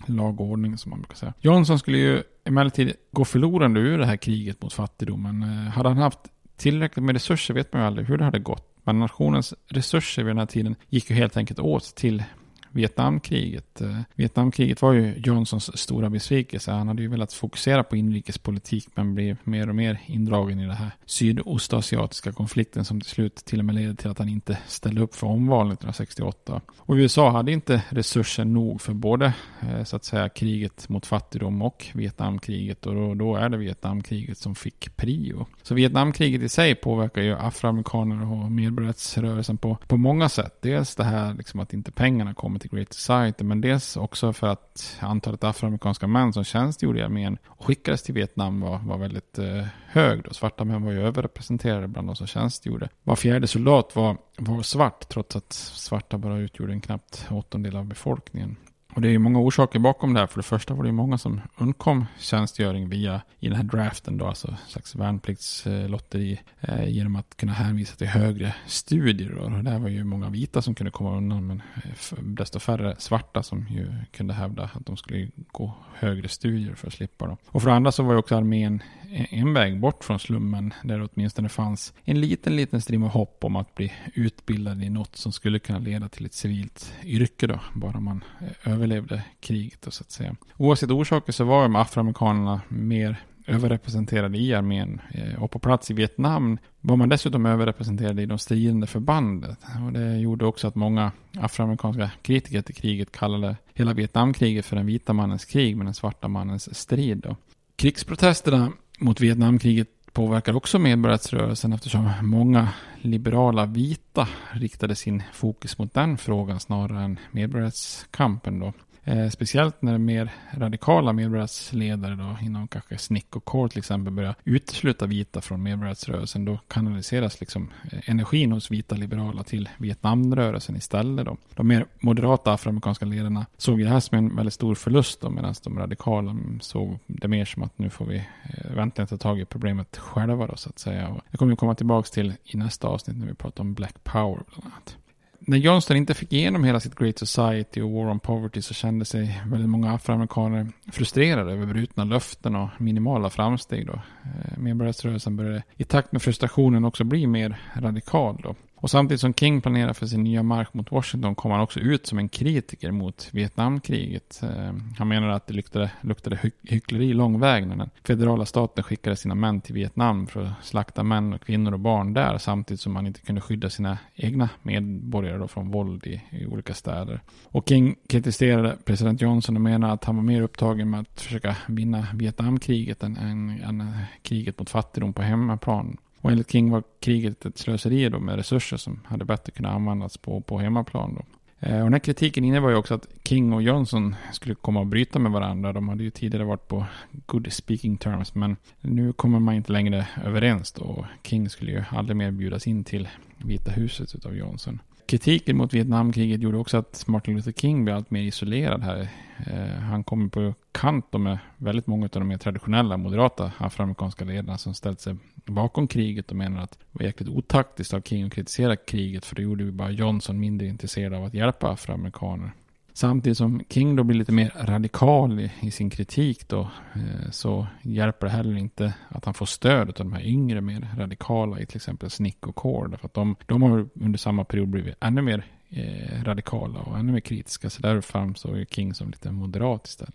[0.07, 1.35] Lag och ordning som man brukar säga.
[1.41, 5.43] Johnson skulle ju emellertid gå förlorande ur det här kriget mot fattigdomen.
[5.43, 6.21] Eh, hade han haft
[6.57, 8.64] tillräckligt med resurser vet man ju aldrig hur det hade gått.
[8.85, 12.23] Men nationens resurser vid den här tiden gick ju helt enkelt åt till
[12.71, 13.81] Vietnamkriget.
[13.81, 16.71] Eh, Vietnamkriget var ju Johnsons stora besvikelse.
[16.71, 20.77] Han hade ju velat fokusera på inrikespolitik men blev mer och mer indragen i den
[20.77, 25.01] här sydostasiatiska konflikten som till slut till och med ledde till att han inte ställde
[25.01, 26.61] upp för omvalet 1968.
[26.79, 31.62] Och USA hade inte resurser nog för både eh, så att säga kriget mot fattigdom
[31.62, 35.47] och Vietnamkriget och då, då är det Vietnamkriget som fick prio.
[35.62, 40.59] Så Vietnamkriget i sig påverkar ju afroamerikaner och medborgarrättsrörelsen på, på många sätt.
[40.62, 44.47] Dels det här liksom att inte pengarna kommer till Great Society, men dels också för
[44.47, 49.39] att antalet afroamerikanska män som tjänstgjorde i armén och skickades till Vietnam var, var väldigt
[49.39, 50.23] eh, hög.
[50.25, 50.31] Då.
[50.35, 52.89] Svarta män var ju överrepresenterade bland de som tjänstgjorde.
[53.03, 57.85] Var fjärde soldat var, var svart, trots att svarta bara utgjorde en knappt åttondel av
[57.85, 58.57] befolkningen.
[58.99, 60.26] Och det är ju många orsaker bakom det här.
[60.26, 64.18] För det första var det ju många som undkom tjänstgöring via i den här draften
[64.18, 69.34] då, alltså slags värnpliktslotteri eh, genom att kunna hänvisa till högre studier.
[69.36, 69.42] Då.
[69.42, 73.42] Och det var ju många vita som kunde komma undan, men eh, desto färre svarta
[73.42, 77.26] som ju kunde hävda att de skulle gå högre studier för att slippa.
[77.26, 77.36] Då.
[77.46, 80.99] Och för det andra så var ju också armén en väg bort från slummen där
[80.99, 85.33] det åtminstone fanns en liten, liten strimma hopp om att bli utbildad i något som
[85.33, 90.03] skulle kunna leda till ett civilt yrke då, bara man eh, överlevde kriget då, så
[90.03, 90.37] att säga.
[90.57, 93.17] Oavsett orsaker så var de afroamerikanerna mer
[93.49, 95.01] överrepresenterade i armén.
[95.11, 99.57] Eh, och på plats i Vietnam var man dessutom överrepresenterad i de stridande förbanden.
[99.87, 104.87] Och det gjorde också att många afroamerikanska kritiker till kriget kallade hela Vietnamkriget för den
[104.87, 107.19] vita mannens krig med den svarta mannens strid.
[107.19, 107.37] Då.
[107.77, 112.68] Krigsprotesterna mot Vietnamkriget påverkar också medborgarrättsrörelsen eftersom många
[113.01, 118.59] liberala vita riktade sin fokus mot den frågan snarare än medborgarrättskampen.
[118.61, 118.72] Då.
[119.05, 124.34] Eh, speciellt när mer radikala medborgarrättsledare då, inom kanske Snick och Core till exempel börjar
[124.44, 126.44] utesluta vita från medborgarrättsrörelsen.
[126.44, 131.26] Då kanaliseras liksom eh, energin hos vita liberala till Vietnamrörelsen istället.
[131.26, 131.36] Då.
[131.55, 135.78] De mer moderata afroamerikanska ledarna såg det här som en väldigt stor förlust medan de
[135.78, 139.44] radikala mm, såg det mer som att nu får vi eh, äntligen ta tag i
[139.44, 141.09] problemet själva då, så att säga.
[141.09, 144.05] Och det kommer vi komma tillbaka till i nästa avsnitt när vi pratar om Black
[144.05, 144.96] Power bland annat
[145.41, 149.05] när Johnston inte fick igenom hela sitt Great Society och War on Poverty så kände
[149.05, 153.86] sig väldigt många afroamerikaner frustrerade över brutna löften och minimala framsteg.
[153.86, 153.93] Då.
[153.93, 158.41] Eh, Medborgarrättsrörelsen började i takt med frustrationen också bli mer radikal.
[158.43, 158.55] Då.
[158.81, 162.07] Och samtidigt som King planerar för sin nya mark mot Washington kom han också ut
[162.07, 164.41] som en kritiker mot Vietnamkriget.
[164.43, 168.85] Eh, han menar att det luktade, luktade hy hyckleri lång väg när den federala staten
[168.85, 172.81] skickade sina män till Vietnam för att slakta män och kvinnor och barn där samtidigt
[172.81, 177.20] som man inte kunde skydda sina egna medborgare från våld i, i olika städer.
[177.45, 181.57] Och King kritiserade president Johnson och menade att han var mer upptagen med att försöka
[181.66, 185.97] vinna Vietnamkriget än, än, än kriget mot fattigdom på hemmaplan.
[186.21, 190.16] Och enligt King var kriget ett slöseri då med resurser som hade bättre kunnat användas
[190.16, 191.14] på, på hemmaplan.
[191.14, 191.25] Då.
[191.61, 194.87] Eh, och den här kritiken innebar ju också att King och Johnson skulle komma och
[194.87, 195.73] bryta med varandra.
[195.73, 196.87] De hade ju tidigare varit på
[197.27, 201.07] good speaking terms, men nu kommer man inte längre överens då.
[201.23, 204.79] King skulle ju aldrig mer bjudas in till Vita huset av Johnson.
[205.09, 209.09] Kritiken mot Vietnamkriget gjorde också att Martin Luther King blev allt mer isolerad här.
[209.47, 214.59] Eh, han kommer på kant med väldigt många av de mer traditionella moderata afroamerikanska ledarna
[214.59, 218.33] som ställt sig bakom kriget och menar att det var jäkligt otaktiskt av King att
[218.33, 222.53] kritisera kriget för det gjorde ju bara Johnson mindre intresserad av att hjälpa afroamerikaner.
[222.99, 226.61] Samtidigt som King då blir lite mer radikal i, i sin kritik då
[226.94, 230.88] eh, så hjälper det heller inte att han får stöd av de här yngre mer
[230.96, 232.90] radikala i till exempel Snick och Core.
[232.90, 237.12] Därför att de, de har under samma period blivit ännu mer eh, radikala och ännu
[237.12, 237.70] mer kritiska.
[237.70, 240.14] Så där framstår King som lite moderat istället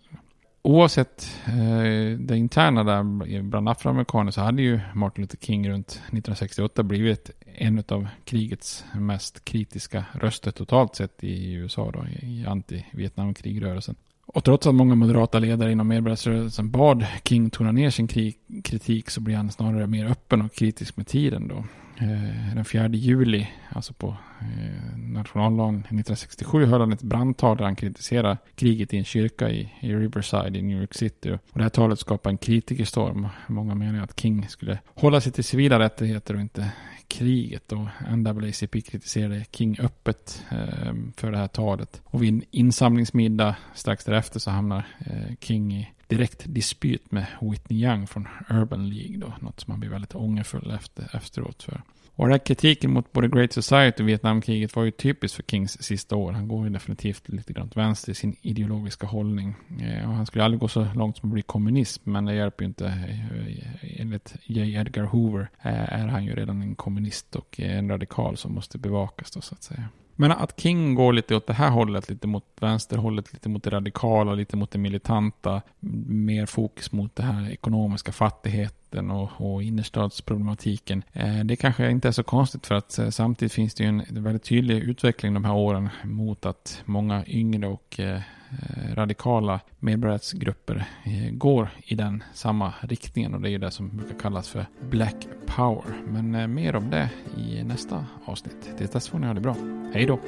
[0.64, 6.82] oavsett eh, det interna där bland afroamerikaner så hade ju Martin Luther King runt 1968
[6.82, 13.94] blivit en av krigets mest kritiska röster totalt sett i USA då, i anti-Vietnamkrigrörelsen.
[14.26, 18.08] Och trots att många moderata ledare inom medborgarrörelsen bad King tona ner sin
[18.64, 21.64] kritik så blir han snarare mer öppen och kritisk med tiden då.
[21.98, 27.76] Eh, den 4 juli, alltså på eh, nationaldagen 1967, höll han ett brandtal där han
[27.76, 31.30] kritiserade kriget i en kyrka i, Riverside i New York City.
[31.30, 33.28] Och det här talet skapade en kritikerstorm.
[33.46, 36.72] Många menar att King skulle hålla sig till civila rättigheter och inte
[37.08, 37.72] kriget.
[37.72, 37.86] Och
[38.16, 42.02] NAACP kritiserade King öppet eh, för det här talet.
[42.04, 44.86] Och vid en insamlingsmiddag strax därefter så hamnar
[45.40, 49.32] King i direkt dispyt med Whitney Young från Urban League då.
[49.40, 51.82] Något som han blir väldigt ångerfull efter, efteråt för.
[52.16, 55.82] Och den här kritiken mot både Great Society och Vietnamkriget var ju typiskt för Kings
[55.82, 56.32] sista år.
[56.32, 59.54] Han går ju definitivt lite grann vänster i sin ideologiska hållning.
[59.80, 62.64] Eh, och han skulle aldrig gå så långt som att bli kommunist, men det hjälper
[62.64, 62.86] ju inte.
[62.86, 64.74] Eh, enligt J.
[64.74, 69.30] Edgar Hoover eh, är han ju redan en kommunist och en radikal som måste bevakas
[69.30, 69.88] då så att säga.
[70.16, 73.70] Men att King går lite åt det här hållet, lite mot vänsterhållet, lite mot det
[73.70, 75.62] radikala, lite mot det militanta,
[76.06, 78.12] mer fokus mot det här ekonomiska
[78.94, 81.02] fattigheten och, och innerstadsproblematiken.
[81.12, 84.02] Eh, det kanske inte är så konstigt för att eh, samtidigt finns det ju en
[84.10, 90.84] väldigt tydlig utveckling de här åren mot att många yngre och eh, eh, radikala medborgarrättsgrupper
[91.04, 94.66] eh, går i den samma riktningen och det är ju det som brukar kallas för
[94.90, 95.94] Black Power.
[96.06, 98.76] Men eh, mer om det i nästa avsnitt.
[98.78, 99.56] Tills dess får ni ha det bra.
[99.94, 100.18] Hej då!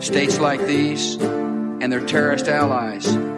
[0.00, 1.18] States like these
[1.82, 3.37] and their terrorist allies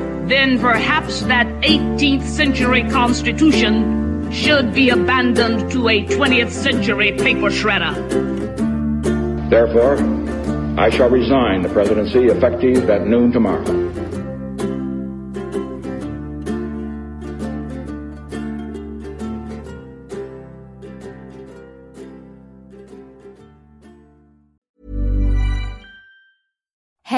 [0.31, 7.93] then perhaps that 18th century Constitution should be abandoned to a 20th century paper shredder.
[9.49, 9.97] Therefore,
[10.79, 13.65] I shall resign the presidency effective at noon tomorrow.